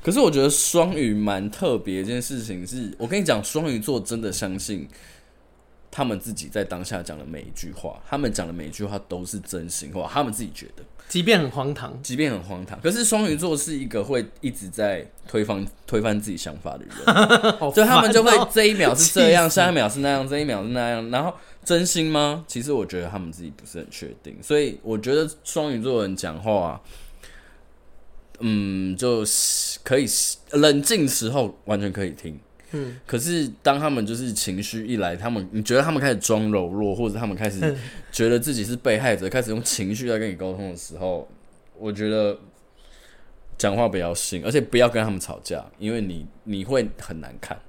[0.04, 4.88] 可是我觉得双鱼蛮特别一件事情是，我跟你讲，双鱼座真的相信
[5.90, 10.84] 他们自己在当下讲的每一句话，他们讲的每一句话都是真心话，他们自己觉得。
[11.12, 16.96] 即便很荒唐，即便很荒唐，可是双鱼座是一个会一直在推翻推翻自己想法的人，
[17.60, 21.34] 喔、就他们就会这一秒是这样，下一秒是那样，这一秒是那样，然后
[21.66, 22.46] 真心吗？
[22.48, 26.82] 其实我觉得他们自己不是很确定，所以我觉得双鱼座人讲话、啊，
[28.40, 29.26] 嗯，就
[29.84, 30.06] 可以
[30.52, 32.40] 冷静时候完全可以听。
[32.74, 37.76] 嗯，可是当他们就是情绪一来，他们你觉得他们开始装柔弱，或者他们开始
[38.12, 41.28] 觉得自己是被害者，开始用情绪来跟你沟通的时候，
[41.78, 42.38] 我觉得
[43.58, 47.60] 讲话不要信，而且不要跟他们吵架，因为你你会很难看，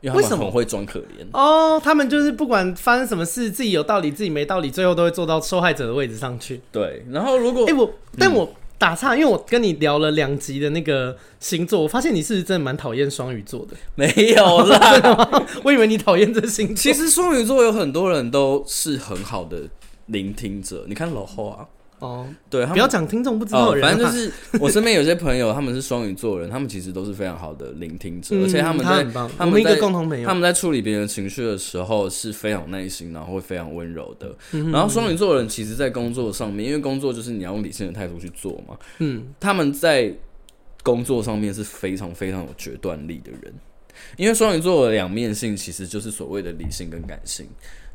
[0.00, 1.80] 因为他们很会装可怜哦。
[1.82, 6.60] 他们就是不管发生什么事，自己有道理，自己没道理，最后都会坐到受害者的位置上去。
[6.72, 8.44] 对，然后如果哎、欸、我，但我。
[8.44, 13.76] 嗯打岔，因为我跟你聊了两集的那个星座，我发现你是真的蛮讨厌双鱼座的？
[13.96, 14.06] 没
[14.36, 16.76] 有啦， 我以为你讨厌这星座。
[16.76, 19.64] 其实双鱼座有很多人都是很好的
[20.06, 21.66] 聆听者，你看老后啊。
[22.00, 23.90] 哦，对，不要讲听众不知道人、啊哦。
[23.90, 34.34] 反正就是 我身边有些朋友，他们是双鱼座人，他们其实都是非常好的聆听者，嗯、而且他们在他，他们一个共同朋友，他们在处理别人情绪的时候是非常耐心，然后会非常温柔的。
[34.52, 38.76] 嗯、然后双鱼座人其实，在工作上面，因为工作就是你要用理性的态度去做嘛。
[38.98, 40.14] 嗯，他们在
[40.82, 43.52] 工作上面是非常非常有决断力的人，
[44.16, 47.46] 因为双鱼座的两面性其实就是所谓的理性跟感性。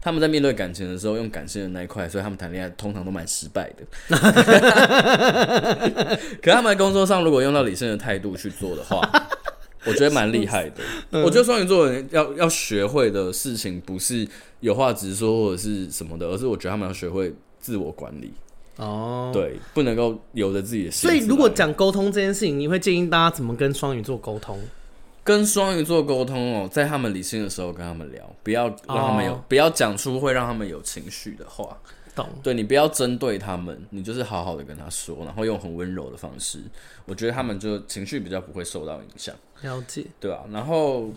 [0.03, 3.85] 他们在面对感情的时候，用感性的那一块，所以他们谈恋爱通常都蛮失败的。
[6.43, 8.99] 可他们在工作上，如果用到理性的态度去做的话，
[9.87, 10.83] 我觉得蛮厉害的。
[11.23, 14.27] 我觉得双鱼座人要要学会的事情，不是
[14.59, 18.33] 有话直说或者是什么的，而是我觉得他们要学会自我管理。
[18.75, 21.09] 哦，对，不能够由着自己的心。
[21.09, 24.59] 所以，如果讲沟通这件事情，你会建议大家怎么跟双鱼座沟通？
[25.23, 29.39] 跟双鱼座沟通哦，在他们理性的时候跟他们聊，不要让他们有，oh.
[29.47, 31.77] 不要讲出会让他们有情绪的话。
[32.13, 32.27] 懂？
[32.43, 36.59] 对，你不要针对他们，你就是好好的跟他说，然后用很温柔的方式，
[37.05, 39.33] 我觉得他们就情绪比较不会受到影响。
[39.61, 40.41] 了解，对啊。
[40.51, 41.09] 然后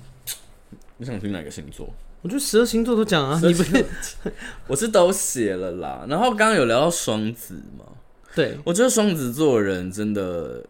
[0.98, 1.92] 你想听哪个星座？
[2.22, 3.84] 我觉得十二星座都讲啊，你不是？
[4.68, 6.06] 我是都写了啦。
[6.08, 7.84] 然后刚刚有聊到双子嘛？
[8.36, 10.64] 对，我觉得双子座的人真的。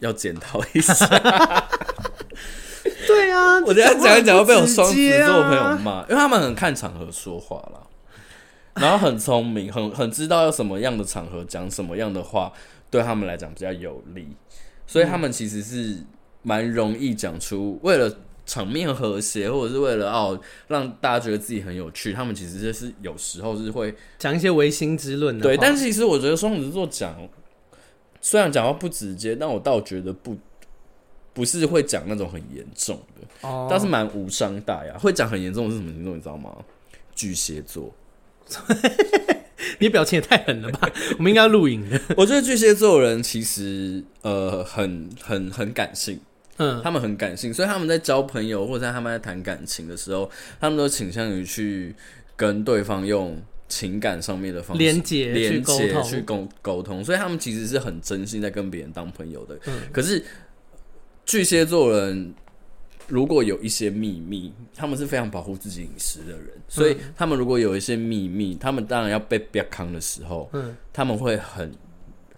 [0.00, 0.94] 要检讨一下，
[3.10, 7.80] 对啊， 我等下讲一讲会被我双子座朋友骂，因为他们很看场合说话啦，
[8.74, 12.52] 然后很聪明，很很知道要什么样的场合讲什么样的话，
[12.90, 14.28] 对他们来讲比较有利，
[14.86, 15.98] 所以他们其实是
[16.42, 18.10] 蛮容易讲出为了
[18.46, 25.42] 场面和谐，或者是为了哦让大家觉得自己很有趣，他们其实就是有时候是会讲一些唯心之论的。
[25.42, 27.14] 对，但是其实我觉得双子座讲。
[28.22, 30.36] 虽然讲话不直接，但我倒觉得不
[31.40, 34.98] 不是会讲那种很严重的，哦，但是蛮无伤大雅。
[34.98, 36.14] 会讲很严重的是什么星座？
[36.14, 36.54] 你知道吗？
[37.14, 37.90] 巨蟹座。
[39.80, 40.90] 你表情也太狠了吧！
[41.16, 41.98] 我们应该要录影的。
[42.14, 46.20] 我觉得巨蟹座人其实呃很很很感性，
[46.58, 50.30] 嗯，他们很感性，所以他们在交朋友或者他们在谈感情的时候，
[50.60, 51.94] 他们都倾向于去
[52.36, 53.40] 跟对方用。
[53.70, 59.56] 情感上面的方式连接、连接去沟沟通，所以他们其实是很真心在跟别人当朋友的。
[59.66, 60.20] 嗯，可是
[61.24, 62.34] 巨蟹座人
[63.08, 71.72] 如果有一些秘密，他们是非常保护自己隐私的人，所以他们如果有一些秘密，他们当然要被别扛的时候，嗯，他们会很。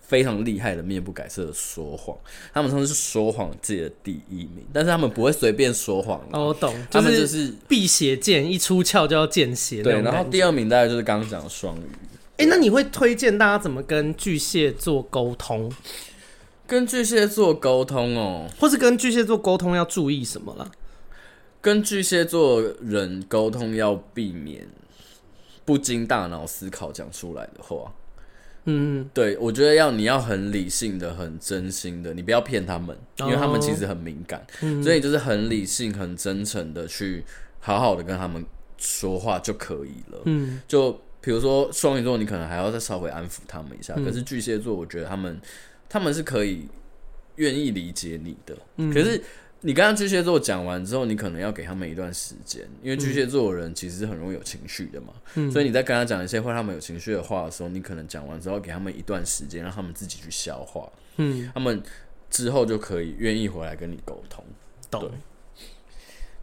[0.05, 2.15] 非常厉害的面不改色的说谎，
[2.53, 6.21] 他们说是说谎界的第一名，但是他们不会随便说谎。
[6.33, 9.83] 哦，我懂，他们就是辟邪剑一出鞘就要见血。
[9.83, 11.85] 对，然后第二名大概就是刚刚讲的双鱼。
[12.37, 15.73] 哎、欸，那你会推荐大家怎么跟巨蟹座沟通？
[16.73, 20.71] 跟巨蟹座沟通哦，或是跟巨蟹座沟通要注意什么啦？
[21.61, 24.67] 跟巨蟹座人沟通要避免
[25.67, 27.93] 不经大脑思考讲出来的话。
[28.65, 37.23] 嗯，对，我觉得要你要很理性的、很真心的，你不要骗他们，因为他们其实很敏感，哦、所以就是很理性、很真诚的去
[37.61, 38.43] 好好的跟他们
[38.79, 40.23] 说话就可以了。
[40.25, 45.39] 嗯，就比如说双鱼座，你可能还要再稍微安抚他们一下，嗯、可是巨蟹座，我觉得他们
[45.93, 46.67] 他们是可以
[47.37, 49.23] 愿意理解你的，嗯、可是。
[49.65, 60.91] 你刚刚巨蟹座讲完之后，你可能要给他们一段时间，因为巨蟹座的人其实是很容易有情绪的嘛，嗯、所以你在跟他讲一些会他们有情绪的话的时候，你可能讲完之后给他们一段时间，让他们自己去消化。
[61.19, 61.81] 嗯，他们
[62.29, 64.45] 之后就可以愿意回来跟你沟通。
[64.91, 65.09] 懂。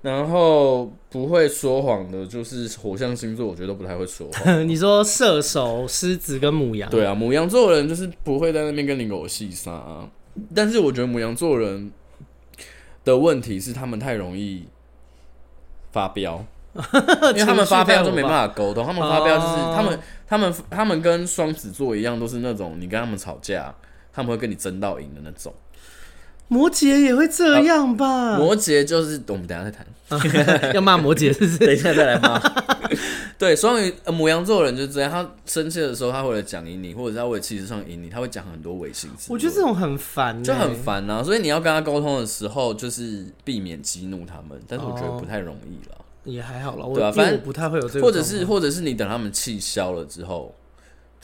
[0.02, 4.64] 然后不会说谎的，就是火象星座，我觉得都不太会说谎。
[4.68, 10.10] 你说射手、狮子跟母羊，对啊，母羊座人就是不会在那边跟你狗戏杀啊。
[10.56, 11.92] 但是我觉得母羊座人
[13.04, 14.64] 的问题是，他们太容易
[15.92, 16.46] 发飙，
[17.36, 18.86] 因为他们发飙就没办法沟通。
[18.86, 23.76] 他们发飙就是他们、他们、他们跟双子座一样，都是那种你跟他们吵架，
[24.14, 25.54] 他们会跟你争到赢的那种。
[26.50, 28.06] 摩羯也会这样吧？
[28.34, 31.58] 啊、摩羯就是我们等下再谈， 要骂摩羯是不是？
[31.66, 32.38] 等一下再来骂。
[33.38, 39.10] 对，双鱼、呃、牡羊座的人就是这样，他生气的时候，他为了讲赢你，或者是他为了气势上赢你，他会讲很多违心。
[39.30, 41.24] 我觉得这种很烦、欸，就很烦啊。
[41.24, 46.04] 所以你要跟他沟通的时候，就是避免激怒他们，但是我觉得不太容易了、哦。
[46.26, 50.54] 也还好了，对啊，反正不太会有这个，或者是或者是你等他们气消了之后，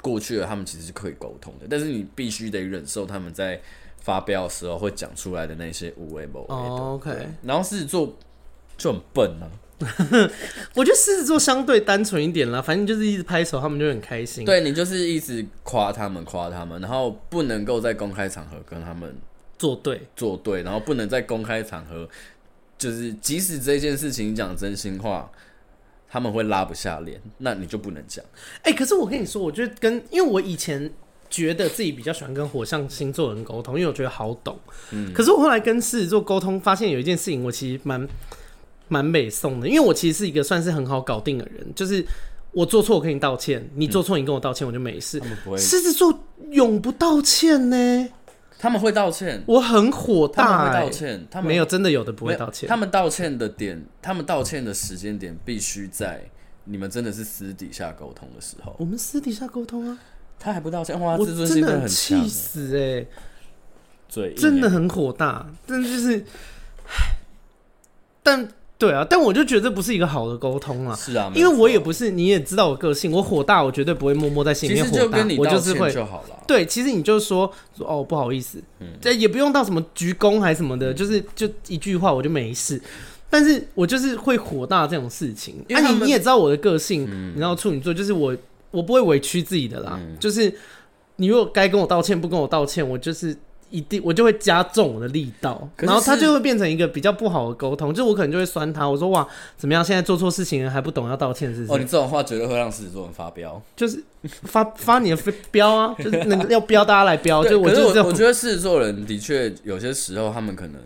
[0.01, 3.59] 过去了，他们其实是可以沟通的，但是你必须得忍受他们在。
[4.05, 7.27] 发飙的时候会讲出来的那些无谓某哦，OK。
[7.41, 8.15] 然后狮子座
[8.77, 9.49] 就很笨啊，
[10.75, 14.45] 我觉得狮子座相对单纯一点啦，反正就是一直拍手，他们就很开心。
[14.45, 19.17] 对，你就是一直夸他们，夸他们，然后不能够在公开场合跟他们
[19.57, 22.07] 作对，作对，然后不能在公开场合，
[22.77, 25.31] 就是即使这件事情讲真心话，
[26.07, 28.23] 他们会拉不下脸，那你就不能讲。
[28.57, 30.93] 哎、欸，可是我跟你说，我觉得跟因为我以前。
[31.29, 34.57] 觉得自己比较喜欢跟火象星座人沟通，因为我觉得好懂。
[34.91, 38.07] 嗯，可是我后来跟狮子座沟通，发现有一件事情，我其实蛮
[38.87, 39.67] 蛮美送的。
[39.67, 42.05] 因为我其实是一个算是很好搞定的人，就是
[42.51, 45.21] 我做错我跟你道歉，你做错你跟我道歉，我就没事。
[45.57, 46.17] 狮子座
[46.51, 48.09] 永不道歉呢？
[48.57, 50.47] 他们会道歉，我很火大、欸。
[50.47, 52.69] 他们会道歉，他们没有真的有的不会道歉。
[52.69, 56.23] 他们道歉的点，他们道歉的时间点必须在
[56.63, 58.73] 你们真的是私底下沟通的时候。
[58.79, 59.99] 我们私底下沟通啊。
[60.39, 61.17] 他还不道歉，哇！
[61.17, 63.05] 自尊心很气死哎、
[64.09, 65.47] 欸，真的很火大。
[65.65, 66.23] 但就是，
[68.21, 70.95] 但对啊，但我就觉得这不是一个好的沟通啊。
[70.95, 75.25] 是啊，因为我也不是，你也知道我个性，我火大，我绝对不会默默在心里面火大。
[75.37, 76.43] 我就是会就好了。
[76.45, 78.61] 对，其实你就说说哦，不好意思，
[79.01, 82.79] 这、嗯、也不用到什么鞠躬还是什么的，嗯、就是就一句话我就没事。
[83.29, 85.65] 但是我就是会火大这种事情。
[85.69, 88.37] 啊，你你也知道我的个性，嗯、你知道处女座就是我。
[88.75, 90.53] 我不会委屈自己的啦，嗯、就是
[91.15, 93.35] 你如果该跟我道歉，不跟我道歉，我就是
[93.71, 101.73] 一定我就会加重我的力道，然后他就会变成一个比较不好的沟通，就我可能就会酸他，我说哇怎么样，现在做错事情了还不懂要道歉，是不是？
[101.73, 104.03] 哦，你这种话绝对会让狮子座人发飙，就是
[104.43, 105.17] 发发你的
[105.51, 110.79] 飙啊， 就是那个要飙大家来飙，就我就我我觉得狮子座人的确有些时候他们可能，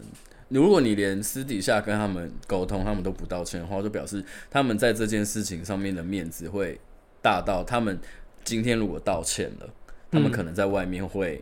[0.48, 6.80] 如果你连私底下跟他们沟通，他们都不道歉的话，就表示他们在这件事情上面的面子会。
[7.22, 8.00] 大到他们
[8.44, 9.70] 今天如果道歉了，
[10.12, 11.42] 他们可能在外面会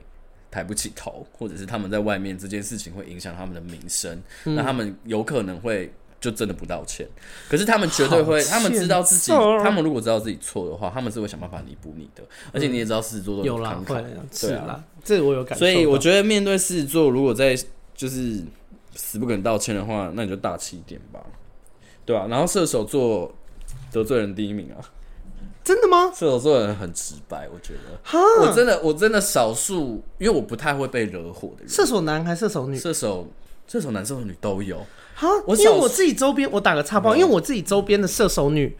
[0.49, 7.07] 抬不起头，嗯、或者是他们在外面这件事情会影响他们的名声，嗯、那他们有可能会就真的不道歉。
[7.47, 12.23] 可是他们绝对会，他们知道自己，他们如果知道自己错的话，他们是会想办法弥补你的。
[12.51, 15.59] 而且你也知道狮子座都有啦，会是啦，这我有感受。
[15.59, 17.55] 所以我觉得面对狮子座，如果在
[17.93, 18.43] 就是
[18.95, 21.23] 死不肯道歉的话，那你就大气一点吧，
[22.03, 22.28] 对吧、啊？
[22.28, 23.32] 然后射手座
[23.91, 24.82] 得罪人第一名啊。
[25.68, 26.09] 真的吗？
[26.15, 27.99] 射手座的人很直白，我觉得。
[28.01, 31.68] 哈，我真的，我真的少数，因为我不太会被惹火的人。
[31.68, 32.78] 射手男还是射手女？
[32.78, 33.28] 射手，
[33.68, 34.78] 射手男、射手女都有。
[35.13, 38.78] 哈，因为我自己周边，我打个岔包，因为我自己周边的射手女，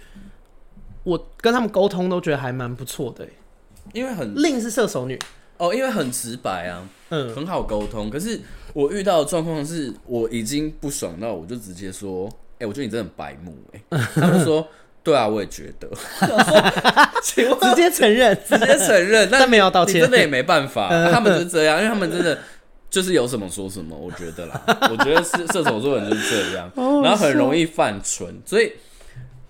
[1.04, 3.28] 我跟他们沟通都觉得还蛮不错的。
[3.92, 5.20] 因为很另是射手女
[5.58, 8.10] 哦，因为很直白啊，嗯，很好沟通。
[8.10, 8.40] 可是
[8.72, 12.30] 我遇到的状况是，我已经不爽到，我就直接说
[12.60, 14.66] ：“哎，我觉得你真的很白目。”哎，他们说。
[15.08, 15.88] 对啊，我也觉得，
[17.24, 22.38] 直接承认，直接承认，但没有道歉，真的也没办法，他们就是这样，因为他们真的
[22.90, 28.74] 就是有什么说什么，我觉得啦，我觉得是射手座人就是这样，然后很容易犯蠢，所以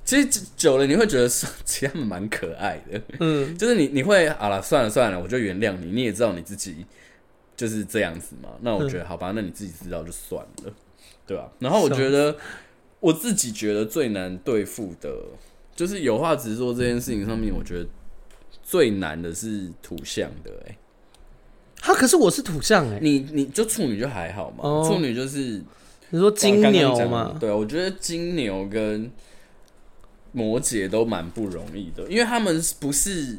[0.06, 6.86] 其实久了你会觉得其实他们蛮可爱的，嗯，就是你你会好了，算了算了，我就原谅你，你也知道你自己
[7.56, 10.72] 就是这样子嘛，那我觉得好吧，那你自己知道就算了，
[11.26, 11.50] 对吧？
[11.58, 12.36] 然后我觉得
[13.00, 15.10] 我自己觉得最难对付的。
[15.76, 17.88] 就是有话直说这件事情上面，我觉得
[18.64, 20.78] 最难的是土象的哎、欸。
[21.80, 25.62] 他可是我是土象哎、欸，你你就处女就还好嘛，处、哦、女就是
[26.10, 27.38] 你说金牛嘛？
[27.40, 29.12] 对，我觉得金牛跟
[30.32, 33.38] 摩羯都蛮不容易的，因为他们不是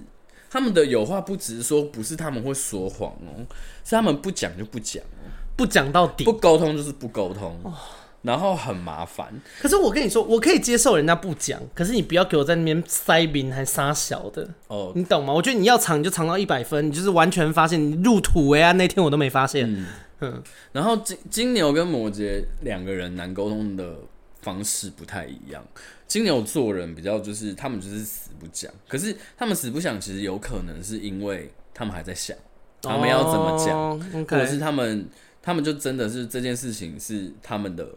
[0.48, 3.46] 他们的有话不直说，不是他们会说谎哦、喔，
[3.84, 7.58] 是他们不讲就不讲哦、喔，不讲到底，不沟通就是不沟通。
[7.64, 7.74] 哦
[8.22, 9.28] 然后很麻烦。
[9.60, 15.32] 可是我跟你说，我可以接受人家不讲，可是你不要给我在那边塞饼还撒小的哦，你懂吗？
[15.32, 19.72] 我觉得你要藏你就藏到一百分，你就是完全发现你入土为安那天我都没发现。
[19.72, 19.86] 嗯，
[20.20, 20.42] 嗯
[20.72, 23.94] 然后金金牛跟摩羯两个人难沟通的
[24.42, 25.64] 方式不太一样。
[26.08, 32.36] 金牛做人比较就是他们就是死不讲，可是他们死不讲，其实有可能是因为他们还在想
[32.82, 35.08] 他们要怎么讲，或者是他们
[35.40, 37.88] 他们就真的是这件事情是他们的。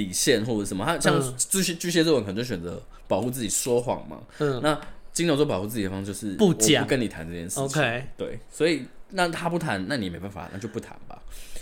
[0.00, 4.18] 底线或者什么，他像巨蟹巨蟹座人可能就选择保护自己说谎嘛。
[4.38, 4.80] 嗯，那
[5.12, 7.64] 金牛座保护自己的方式就是不讲，不跟你谈这件事情。
[7.64, 11.20] OK，对，所以那他不谈，那你也没办法，那就不谈吧。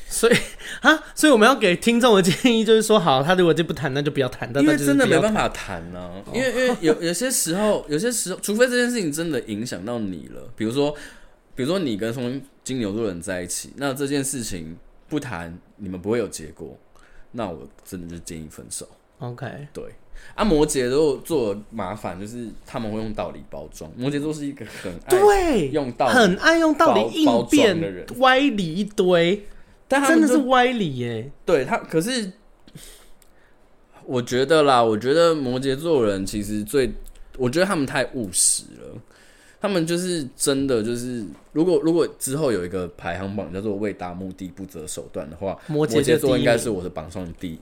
[0.09, 0.37] 所以
[0.81, 4.49] 啊，所以我们要给听众的建议就是说，好，他如果就不谈，那就不要谈。
[4.55, 10.95] 因为真的没办法谈呢、啊，因为因为有有些时候，有些时候，除非这件事情真的影响到你了，比如说，
[11.55, 14.77] 比如说你跟从金牛座人在一起，那这件事情
[15.09, 16.79] 不谈，你们不会有结果。
[17.39, 18.87] 那我真的就建议分手。
[19.21, 19.85] OK，对。
[20.35, 23.89] 啊，摩羯座做麻烦，就是他们会用道理包装。
[23.97, 29.47] 摩羯座是一个很爱用道理，很爱用道理应变的人，歪理一堆。
[29.87, 31.31] 但他真的是歪理耶。
[31.47, 32.33] 对他，可是
[34.05, 36.93] 我觉得啦，我觉得摩羯座人其实最，
[37.37, 39.01] 我觉得他们太务实了。
[39.61, 47.61] 他们就是真的，就是如果如果之后有一个排行榜叫做“为达目的不择手段”的话，摩羯座应该是我的榜上第一。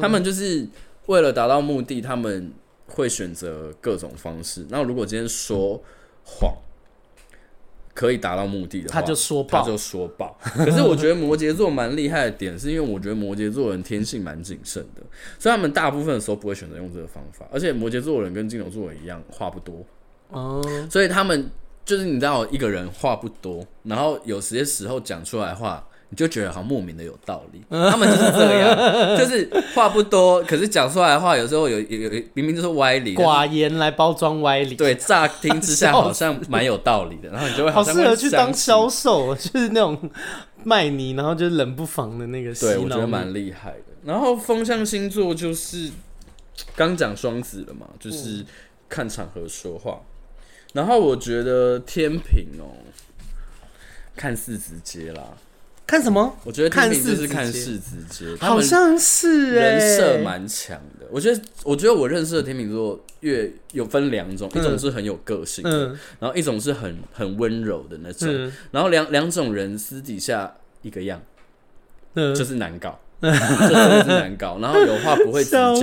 [0.00, 0.66] 他们就是
[1.06, 2.50] 为了达到目的，他们
[2.86, 4.64] 会选择各种方式。
[4.70, 5.78] 那如果今天说
[6.24, 6.54] 谎
[7.92, 10.38] 可以达到目的的话，他就说爆，他就说爆。
[10.40, 15.02] 可是我觉得摩羯座蛮厉害的点，是因为我觉得摩羯座人天性蛮谨慎的，
[15.38, 17.46] 所以他们大部分的时候不会选择用这个方法。
[17.52, 19.84] 而且摩羯座人跟金牛座人一样，话不多。
[20.30, 20.90] 哦，oh.
[20.90, 21.50] 所以他们
[21.84, 27.62] 就是你知道，一个人话不多，然后有些时候讲出来的话，你就觉得好像莫名的有道理。
[27.70, 34.74] 他们就是这样，就是话不多，可是讲出来的话，有时候有有有明明就是歪理，寡言来包装歪理。
[34.74, 39.98] 对，乍听之下好像蛮有道理的， 然后你就会好适合去当销售，就是那种
[40.64, 42.52] 卖你，然后就冷不防的那个。
[42.54, 43.84] 对，我觉得蛮厉害的。
[44.04, 45.90] 然后风象星座就是
[46.74, 48.44] 刚讲双子了嘛，就是
[48.88, 50.00] 看场合说话。
[50.76, 52.76] 然后我觉得天秤哦，
[54.14, 55.22] 看似直接啦，
[55.86, 56.36] 看什么？
[56.44, 61.06] 我觉得天秤就是看似直接，好像是人设蛮强的。
[61.10, 68.28] 我觉得，我觉得我认识的天秤座越有分两种，一种是很有个性的，然后一种是很很温柔的那种，
[68.70, 71.22] 然后两两种人私底下一个样，
[72.34, 73.00] 就是难搞。
[73.20, 75.74] 这真的是难搞，然后有话不会直讲，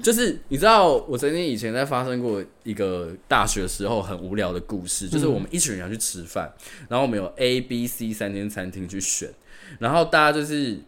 [0.00, 6.52] 就是你知道，我曾经以前在发生过一个大学时候很无聊的故事，就是我们一群人要去吃饭，
[6.88, 9.30] 然后我们有 A、B、C 三间餐厅去选，
[9.78, 10.78] 然后大家就是。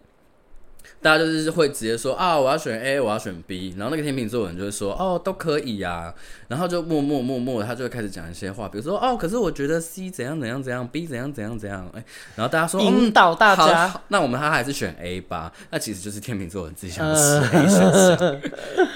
[1.07, 6.14] 大家就是会直接说啊，我要选 A，我要选 B，然后那个天秤座的人就会说哦，都可以呀、啊，
[6.48, 12.04] 然后就默默默默，他就会开始讲一些话，比如说哦，可是我觉得 C 怎样怎样怎样，B 怎样怎样怎样，哎，
[12.34, 18.40] 然后大家说引导大家、嗯，那我们他还是选 A 吧，那其实就是天秤座的人自己想吃 A 选项，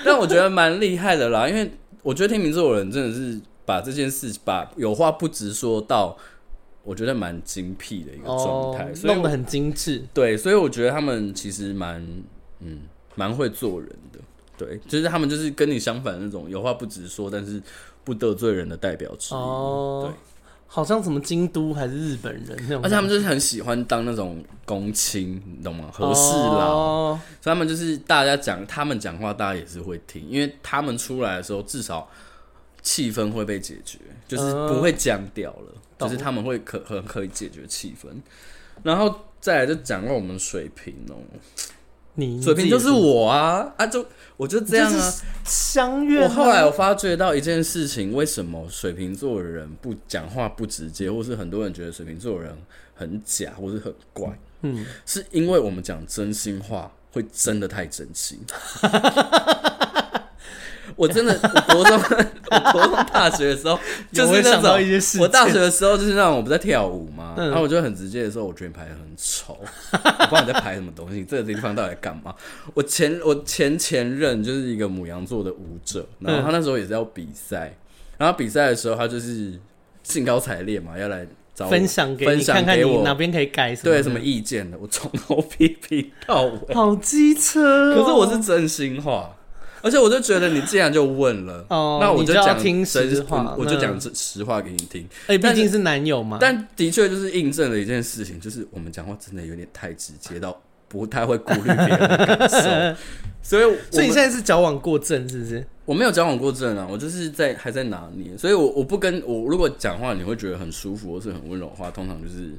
[0.04, 1.70] 但我觉得蛮厉害的啦，因为
[2.02, 6.16] 我觉得天秤座的人真的是把这件事把有话不直说到。
[6.90, 10.02] 我觉得蛮精辟的一个状态，所以弄得很精致。
[10.12, 12.04] 对，所以我觉得他们其实蛮
[12.58, 12.80] 嗯
[13.14, 14.18] 蛮会做人的。
[14.58, 17.62] 对，就是他们就是跟你相反的那种，有话不直说，但是
[18.02, 19.38] 不得罪人的代表之一。
[19.38, 20.14] 哦，对，
[20.66, 25.88] 好像什么京都还是日本人那种，而且他们就是很喜欢当那种公卿，你懂吗？
[25.92, 26.74] 和事佬。
[26.76, 32.10] 哦，所以他们就是大家讲，他们讲话，大家也是会听，因为他们出来的时候，至少
[32.82, 35.72] 气氛会被解决，就是不会僵掉了。
[36.00, 38.08] 就是他们会可很可以解决气氛，
[38.82, 41.38] 然后再来就讲到我们水瓶哦、喔，
[42.14, 43.72] 你水瓶就是我啊。
[43.76, 44.04] 啊就
[44.36, 45.12] 我就这样啊。
[45.44, 46.22] 相约。
[46.22, 52.56] 我后来我发觉到一件事情，为什么水瓶座的人不讲话不直接，或是很多人觉得水瓶座的人
[52.94, 58.38] 很假或是很怪，嗯，是因为我们讲真心话会真的太真心。
[61.00, 61.98] 我真的，我国中，
[62.52, 63.78] 我国中大学的时候，
[64.12, 64.78] 就是那种，
[65.18, 72.34] 我大学的时候就是那种，我不在跳舞嘛，然后我就很直接的说，我觉得你排的很丑，我不知道你在排什么东西，这个地方到底在干嘛？
[72.74, 77.74] 我前我前前任就是一个母羊座的舞者，然后他那时候也是要比赛，
[78.18, 79.58] 然后比赛的时候他就是
[80.02, 89.34] 兴高采烈嘛，要来找我分享给你，看看你哪边可以改，对什么意见的，我从头 批评到尾，好机车，可是我是真心话。
[89.82, 95.02] 而且我就觉得你既然就问了，哦、那我就讲听实话，我就讲实话给你听。
[95.26, 96.38] 哎、欸，毕竟是男友嘛。
[96.40, 103.00] 但的确就是印证了一件事情，就是我们讲话真的有点太直接到不太会顾虑别人的感受，
[103.42, 105.66] 所以所以你现在是矫枉过正是不是？
[105.84, 112.52] 我没有矫枉过正啊，我就是在还在拿捏，所以我我不跟我如果讲话你会觉得很舒服或是很温柔的话，通常就是。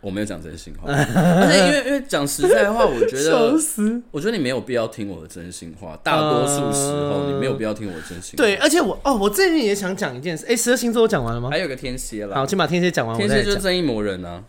[0.00, 3.52] 我没有讲真心话， 而且因为因为讲实在话，我觉得，
[4.10, 5.98] 我觉得你没有必要听我的真心话。
[6.02, 8.36] 大多数时候，你没有必要听我的真心话。
[8.38, 10.46] 对，而且我哦，我最近也想讲一件事。
[10.48, 11.50] 哎，十二星座我讲完了吗？
[11.50, 12.36] 还有个天蝎啦。
[12.36, 13.16] 好，先把天蝎讲完。
[13.16, 14.42] 天蝎就是正义魔人啊，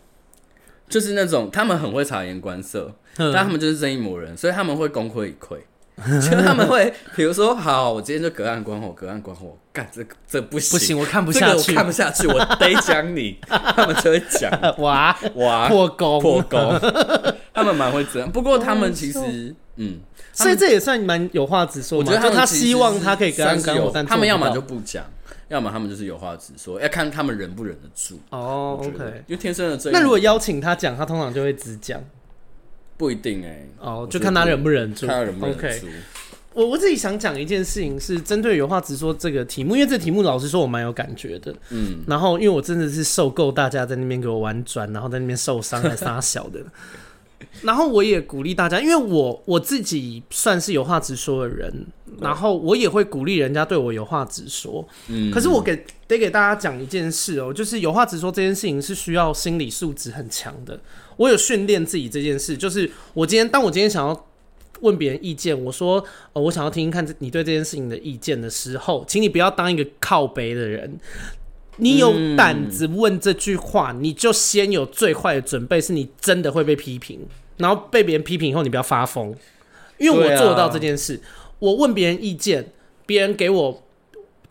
[0.88, 5.58] 就是那种他们很会察言观色，但他们就是正义魔人，所以他们会功亏一篑。
[6.22, 13.38] 就他们会，比如说，好，我今天就隔岸观火，隔岸观火，干这这不行，不行，我看不下去，我看不下去，我得讲你。
[13.46, 14.50] 他们就会讲，
[14.80, 16.80] 哇哇，破功破功。
[17.52, 20.00] 他们蛮会这样，不过他们其实，嗯，
[20.32, 21.98] 所以这也算蛮有话直说。
[21.98, 25.04] 我觉得他希望他可以隔岸观火，但他们要么就不讲，
[25.48, 28.18] 要么他们就是有话直说，要看他们忍不忍得住。
[28.30, 32.00] 哦，OK，因为天生的这，那如果邀请他讲，他通常就会只讲。
[32.96, 35.06] 不一定哎、欸，哦，就看他忍不忍住。
[35.06, 35.66] 看他忍不忍住。
[35.66, 35.80] Okay.
[36.54, 41.54] 我我自己想讲一件事情，是针对有话直说这个题目，因为这题目老实说我蛮有感觉的。
[41.70, 46.60] 嗯，然后因为我真的是受够大家在那边给我玩转，然后在那边受伤还撒小的。
[47.62, 51.86] 然后我也鼓励大家，因为我我自己算是有话直说的人，
[52.20, 54.86] 然后我也会鼓励人家对我有话直说。
[55.08, 60.78] 嗯，可是我给得给大家讲一件事哦，就是有话直说这件事情是需要心理素质很强的。
[61.16, 64.26] 我有训练自己这件事，就是我今天当我今天想要
[64.80, 70.98] 问别人意见，我说呃，我想要听听看你对这件事情的意见的时候，请你不要当一个靠背的人。
[71.76, 77.20] 你有胆子问这句话，你就先有最坏的准备，是你真的会被批评，
[77.56, 79.34] 然后被别人批评以后，你不要发疯，
[79.98, 81.20] 因为我做得到这件事。
[81.58, 82.72] 我问别人意见，
[83.06, 83.82] 别人给我。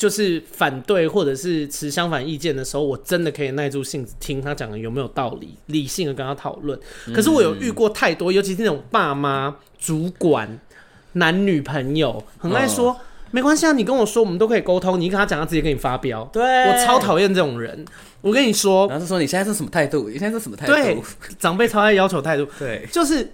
[0.01, 6.79] 就是反对或者是持相反意见的时候，我真的可以耐住性子听他讲的有没有道理，理性的跟他讨论。
[7.13, 10.59] 可是我有遇过太多，尤其是那种爸妈、主管、
[11.11, 12.97] 男女朋友，很爱说、哦、
[13.29, 14.99] 没关系啊，你跟我说，我们都可以沟通。
[14.99, 16.27] 你跟他讲，他直接跟你发飙。
[16.33, 17.85] 对，我超讨厌这种人。
[18.21, 20.09] 我跟你说，然后是说你现在是什么态度？
[20.09, 20.73] 你现在是什么态度？
[20.73, 20.97] 对，
[21.37, 22.47] 长辈超爱要求态度。
[22.57, 23.33] 对，就是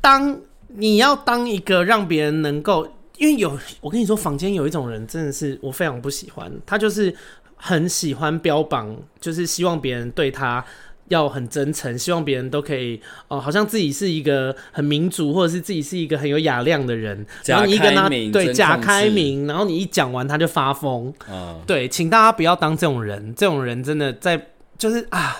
[0.00, 2.86] 当你要当一个让别人能够。
[3.20, 7.14] 因为有我跟你说，坊间有一种人真的是我非常不喜欢，他就是
[7.54, 10.64] 很喜欢标榜，就是希望别人对他
[11.08, 12.96] 要很真诚，希望别人都可以
[13.28, 17.26] 哦、呃，好像自己是一个很民主，或者是自己是一个很有雅量的人。
[17.44, 21.12] 然后你一跟他对假开明，然后你一讲完他就发疯。
[21.30, 24.48] 嗯，对，请大家不要当这种人，这种人真的在
[24.78, 25.36] 就是啊。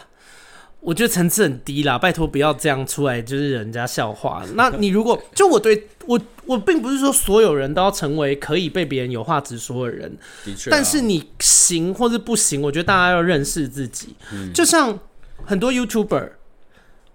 [0.83, 4.43] 我觉得层次很低啦，拜托不要这样出来，就是人家笑话。
[4.55, 6.19] 那你如果就我对我
[6.51, 10.69] 我并不是说所有人都要成为可以被别人有话直说的人，的确。
[10.69, 14.17] 但是你行或是不行，我觉得大家要认识自己。
[14.33, 14.99] 嗯、就像
[15.45, 16.31] 很多 YouTuber，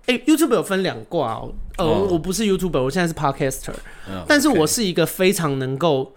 [0.05, 1.53] 哎、欸、，YouTuber 有分两挂哦。
[1.77, 3.73] 呃，哦、我不是 YouTuber，我现在是 Podcaster，
[4.07, 6.13] 哦、但是我是一个非常能够。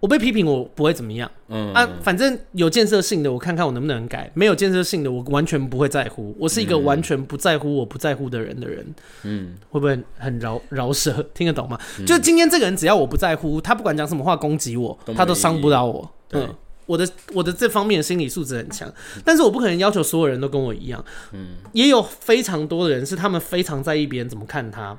[0.00, 1.30] 我被批评，我不会怎么样。
[1.48, 6.34] 嗯啊，反正有建设性的，我看看我能不能改；没有建设性的，我完全不会在乎。
[6.38, 8.94] 我是一个完全不在乎我不在乎的人的人。
[9.24, 11.22] 嗯，会不会很饶饶舌？
[11.34, 11.78] 听得懂吗？
[11.98, 16.10] 嗯、就今天这个人，只要我不在乎，他不管讲什么话攻击我，都他都伤不到我。
[16.28, 16.54] 对嗯，
[16.86, 18.90] 我的我的这方面的心理素质很强，
[19.22, 21.04] 但是我不可能要求所有人都跟我一样。
[21.32, 24.96] 嗯，也有非常多的人是他们非常在意别人怎么看他，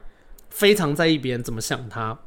[0.52, 2.20] 非常在意别人怎么想他。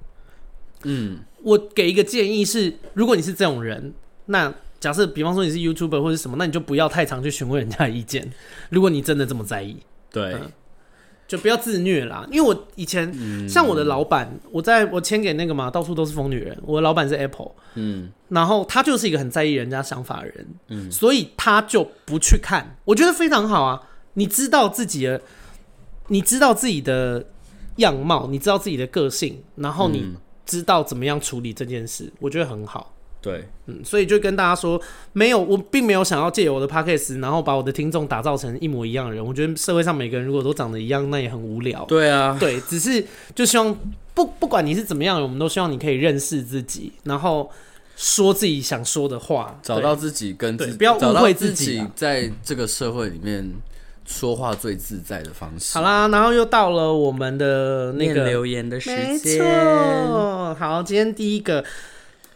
[0.84, 1.18] 嗯。
[1.42, 3.92] 我给一个建议是，如果你是这种人，
[4.24, 4.50] 那
[4.80, 8.32] 假设比方说你是 YouTuber 或者什么，那你就不要太常去询问人家的意见。
[8.70, 9.76] 如果你真的这么在意，
[10.10, 10.50] 对、嗯，
[11.28, 12.26] 就不要自虐啦。
[12.32, 16.58] 因为我以前、嗯、像我的老板，我在我签给那个嘛，到处都是疯女人。
[16.64, 22.74] 我的老板是 Apple，嗯，然后他就是一个很在意人家想法的人，嗯，所以他就不去看。
[22.86, 23.82] 我觉得非常好啊，
[24.14, 25.20] 你知道自己的，
[26.08, 27.26] 你知道自己的
[27.76, 30.16] 样貌，你知道自己的个性，然后你。
[30.44, 32.92] 嗯知道怎么样处理这件事，我觉得很好。
[33.22, 34.78] 对，嗯，所以就跟大家说，
[35.14, 39.24] 没有，我并没有想要借由我的 podcast，然后把我的听众打造成一模一样的人。
[39.24, 41.82] 我觉得社会上每个人如果都长得一样，那也很无聊。
[41.86, 43.02] 对啊，对，只是
[43.34, 43.74] 就希望
[44.12, 47.50] 不不管你是怎么样，我们都希望你可以认识自己，然后
[47.96, 53.50] 说自己想说的话，找到自己跟自己，对，不要误会自己，在这个社会里面。
[54.06, 55.78] 说话最自在的方式。
[55.78, 59.38] 好啦，然后又到了我们的那个留言的时间。
[59.38, 61.64] 没错，好，今天第一个，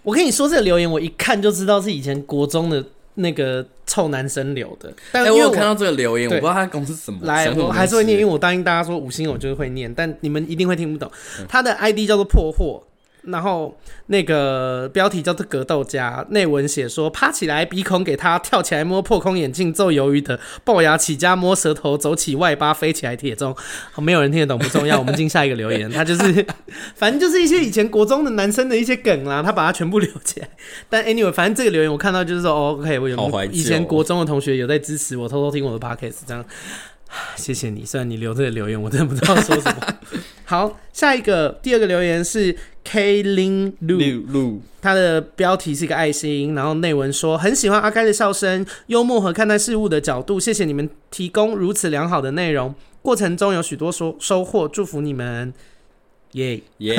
[0.03, 2.85] 我跟你说这个留言，我一看就知道是以前国中的
[3.15, 4.93] 那个臭男生留的。
[5.13, 7.21] 但因为我，欸、我有看到这个留言，我不知道他公司什么。
[7.23, 11.11] 来，我还是会念，因为我答应大家说五星我就是会念，但你们一定会听不懂。
[11.49, 12.83] 他的 ID 叫做破货，
[13.23, 23.55] 然后那个标题叫做格斗家，内文写说趴起来鼻孔给他，跳起来摸破空眼镜揍鱿鱼的，龅牙起家摸舌头，走起外八飞起来铁中，
[23.93, 26.47] 好，没有人听得懂不重要，我们进下一个留言，他就是
[26.97, 30.49] 反正就是一些以前国中的男生的一些梗啦，他把它全部留起来。
[30.89, 36.45] 但 anyway，反正这个留言我看到就是说，哦，OK，我有以前国中的同学有在支持我，偷偷听我的 podcast，这样，
[37.37, 37.85] 谢谢你。
[37.85, 39.95] 虽然你留这个留言，我真的不知道说什么。
[40.45, 55.53] 好，下一个第二个留言是 Kaylin Lu，他的标题是一个爱心，然后内文说很喜欢阿开的笑声、幽默和看待事物的角度，谢谢你们提供如此良好的内容，过程中有许多收收获，祝福你们。
[56.33, 56.97] 耶耶，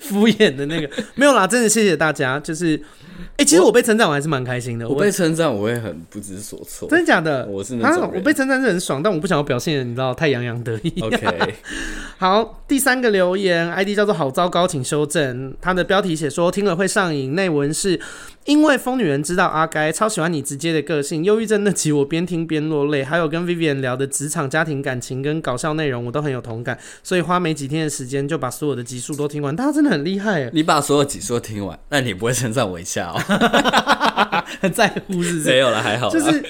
[0.00, 2.40] 敷衍的那个没有啦，真的谢谢大家。
[2.40, 4.88] 就是，哎、欸，其实我被称赞我还是蛮开心的。
[4.88, 7.46] 我，我被称赞我会很不知所措，真的假的？
[7.46, 10.92] 我是那种、啊、我被称赞是很爽，但我不想要表现，你知道，太洋洋得意。
[11.00, 11.54] OK，
[12.18, 15.54] 好，第三个留言，ID 叫做好糟糕，请修正。
[15.60, 18.00] 他的标题写说听了会上瘾，内文是。
[18.44, 29.54] 因为疯女人知道阿该超喜欢你直接的个性，忧郁症那集我边听边落泪，还有跟 Vivian 聊的职场、家庭、感情跟搞笑内容，我都很有同感，所以花没几天的时间就把所有的集数都听完。
[29.54, 33.18] 大家真的很厉害，你把所有集数都听完，那你不会称赞我一下哦？
[34.60, 35.34] 很 在乎是？
[35.40, 36.42] 没有了，还好，就是。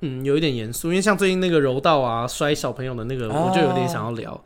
[0.00, 4.32] 嗯，有一点严肃，因为像最近那个柔道啊，摔小朋友的那个，我就有点想要聊。
[4.32, 4.40] 哦、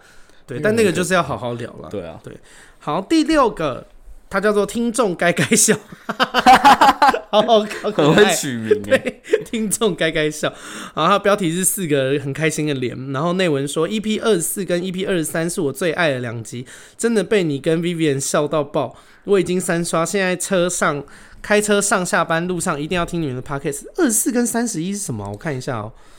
[0.46, 1.88] 对，但那个就是要好好聊了。
[1.88, 2.36] 对啊，对。
[2.80, 3.86] 好，第六个。
[4.32, 5.78] 他叫做听众该该笑，
[7.28, 10.50] 好好很会取名哎，听众该该笑。
[10.94, 21.04] 然后他标题是四个很开心的脸，然后内文说 EP 二十四跟 EP 二十三是我最爱的两集，真的被你跟 Vivian 笑到爆，我已经三刷，现在车上
[21.42, 23.82] 开车上下班路上一定要听你们的 Podcast。
[23.96, 25.28] 二十四跟三十一是什么？
[25.30, 26.11] 我看一下哦、喔。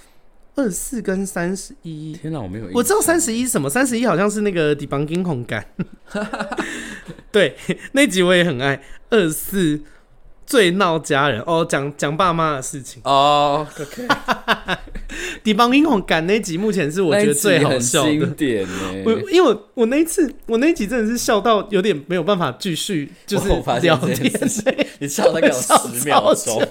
[0.55, 3.69] 二四跟三十一，天哪，我没有，我知道三十一是什么？
[3.69, 5.65] 三十一好像是那个 debunking 红感，
[7.31, 7.55] 对，
[7.93, 8.81] 那集我也很爱。
[9.09, 9.81] 二四
[10.45, 13.65] 最闹家人哦，讲讲爸妈的事情哦。
[13.67, 13.87] Oh,
[15.71, 18.67] 惊恐感那集目前是我觉得最好笑的经典
[19.05, 23.47] 我因为我我那一次我那一集真的是笑到有点没有办法继续，就是
[23.81, 24.31] 聊天，
[24.99, 25.73] 你笑大概有十
[26.05, 26.61] 秒钟。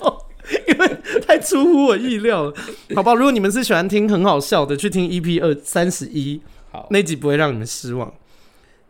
[0.67, 2.55] 因为太出乎我意料了，
[2.97, 3.15] 好吧？
[3.15, 6.41] 如果你们是喜欢听很好笑的，去听 EP 二三十一，
[6.71, 8.13] 好，那集不会让你们失望。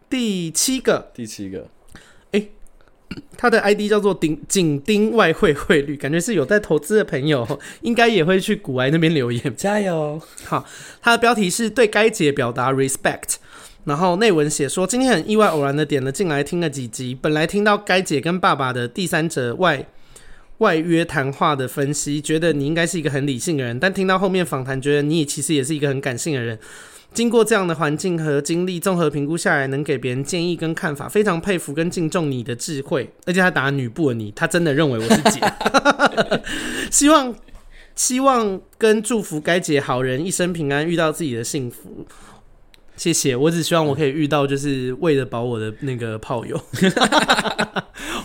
[0.09, 1.69] 第七个，第七个，
[2.31, 2.51] 哎、欸，
[3.37, 7.47] 他的 ID 叫做丁紧盯外汇汇率，感觉是有在投资的朋友，
[7.83, 10.21] 应该也会去古埃那边留言，加油。
[10.45, 10.65] 好，
[11.03, 13.37] 他的标题是对该姐表达 respect，
[13.85, 19.87] 然后内文写说今天很意外偶然的点了进来听了几集，本来听到该姐跟爸爸的第三者外。
[20.63, 26.57] 外约谈话的分析，觉得你应该是一个很理性的人，但听到后面访谈，觉得你也其实也是一个很感性的人。
[27.13, 33.11] 经过这样的环境和经历，综合评估下来，能给别人建议跟看法，非常佩服跟敬重你的智慧。
[33.27, 35.41] 而且他打女部的你，他真的认为我是姐。
[36.91, 37.35] 希望
[37.95, 42.07] 希望跟祝福该姐好人一生平安，遇到自己的幸福。
[43.03, 46.57] 谢谢，我只希望我可以遇到就是为了保我的那个炮友。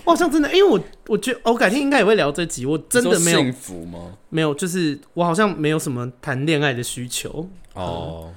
[0.06, 4.14] 我好像真的，因为我我觉得我改天应该也会聊这集，我真的没有幸福吗？
[4.30, 7.49] 没有，就是我好像没有什么谈恋爱的需求。
[7.74, 8.34] 哦、嗯，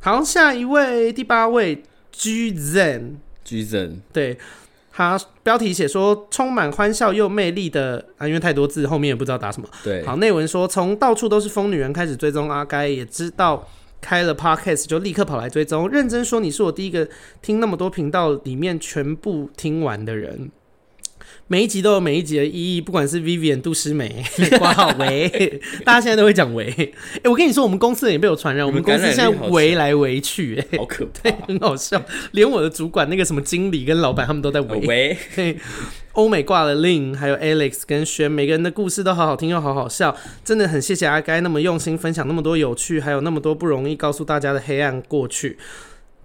[0.00, 3.12] 好，下一位第八位 G Zen
[3.44, 4.36] G Zen 对。
[4.90, 9.68] 他标题写说充满欢笑又魅力的啊，因为太多字，后面也不知道打什么。
[9.84, 13.64] 对，好，内文说从到处都是疯女人开始追踪阿该，也知道
[14.00, 17.08] 开了 podcast 就立刻跑来追踪，认真说你是我第一个
[17.42, 20.50] 听那么多频道里面全部听完的人。
[21.46, 24.22] 每一集都有每一集的意义，不管是 Vivian 杜诗美
[24.58, 26.66] 挂号维，大家现在都会讲维。
[26.76, 26.90] 哎、
[27.22, 32.02] 欸，我跟你说，我们公司人也被我传染，我们公司现在围来围去，哎，好可怕， 对，很好笑。
[32.32, 35.16] 连我的主管那个什么经理跟老板，他们都在维。
[35.34, 35.56] 对，
[36.12, 40.14] 欧美挂了 Lin，还有 Alex 跟轩，每个人的故事都好好听又好好笑，
[40.44, 45.56] 真的很谢谢阿该那么用心分享那么多有趣，还有那么多不容易告诉大家的黑暗过去。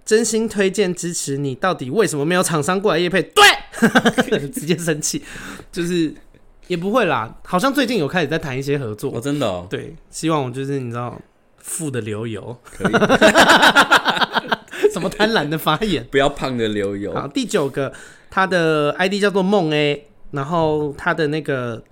[0.04, 3.22] 真心推荐支持你，到底为什么没有厂商过来夜配？
[3.22, 5.22] 对， 直接生气，
[5.72, 6.14] 就是
[6.66, 7.34] 也不会啦。
[7.44, 11.18] 好像最近有开始在谈一些合作，哦，真的，哦，对，希望我就是你知道，
[11.58, 12.92] 富的流油，可以，
[14.92, 17.14] 什么贪婪的发言，不要胖的流油。
[17.14, 17.92] 好，第九个，
[18.30, 21.82] 他的 ID 叫做梦 A，然后他的那个。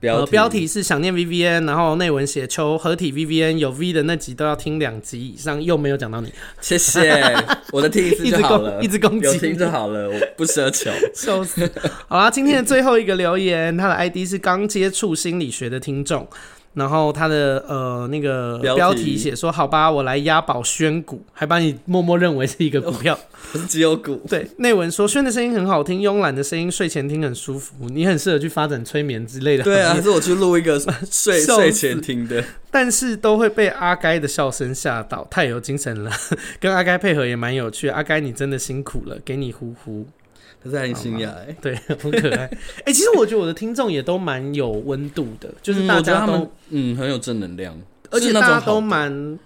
[0.00, 7.22] 标题，标题是想念 VVN，然后内文写求合体 VVN 有 V 的那集都要听两集以上，又没有讲到你，谢谢，
[7.72, 11.70] 我的听一次就好了，一直攻击，有听就好了，我不奢求，笑死。
[12.08, 16.28] 好啦，今天的最后一个留言，他的 ID 是刚接触心理学的听众。
[16.76, 23.18] 然后他的呃那个标题写说，好吧，我来押宝宣股，还把你默默认为是一个股票，
[23.50, 24.20] 不是只有股。
[24.28, 29.64] 对，内文说宣的声音很好听，慵懒的声音，睡前听很舒服，你很适合去发展催眠之类的。
[29.64, 30.78] 对啊，还是我去录一个
[31.10, 32.44] 睡睡前听的。
[32.70, 36.10] 但是都会被阿该的笑声吓到，太有精神了，
[36.60, 37.88] 跟阿该配合也蛮有趣。
[37.88, 40.06] 阿该你真的辛苦了，给你呼呼。
[40.66, 42.44] 他在新雅，哎，对，很可爱。
[42.84, 47.78] 哎、欸，其实我觉得我的听众也都蛮有温度的，就是大家都嗯很有正能量，
[48.10, 49.38] 而且大家都蛮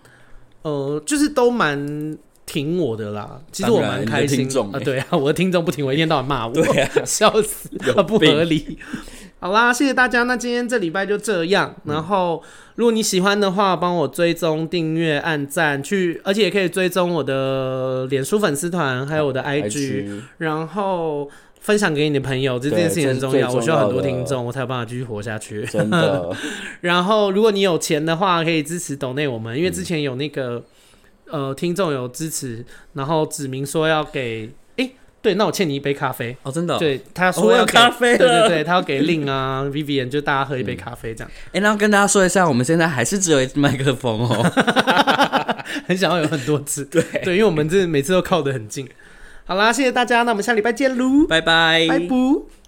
[0.62, 3.40] 呃，就是都蛮挺我的啦。
[3.52, 7.68] 其实我蛮开心啊、呃，对啊，我的听众不挺我，一天到晚骂我，对啊， 笑死，
[8.06, 8.78] 不合理。
[9.42, 10.24] 好啦，谢谢大家。
[10.24, 11.74] 那今天这礼拜就这样。
[11.84, 12.42] 然后，
[12.74, 21.26] 如果你喜欢的话，帮我追踪、订阅、按赞，去，而且也可以追踪我的脸书粉丝团，还有我的 IG，, 然后
[21.58, 22.58] 分享给你的朋友。
[22.58, 25.64] 这件事情很重要，我需要很多听众，我才有办法继续活下去。
[25.64, 26.30] 真的。
[26.82, 30.62] 然后，如果你有钱的话，可以支持抖内我们，因为之前有那个、
[31.32, 32.62] 嗯、呃听众有支持，
[32.92, 34.50] 然后指明说要给。
[35.22, 36.78] 对，那我欠你一杯咖啡哦，真的、哦。
[36.78, 41.30] 对，他说要咖啡，对对对，他要给令啊，Vivian，就大家喝一杯咖啡这样。
[41.52, 44.42] 哎、嗯，然后跟大家说一下，我们现在还是只有一支麦克风哦，
[45.86, 46.84] 很想要有很多支。
[46.84, 48.88] 对对，因为我们这每次都靠得很近。
[49.44, 52.59] 好啦，谢谢大家，那我们下礼拜见喽，拜拜，拜拜。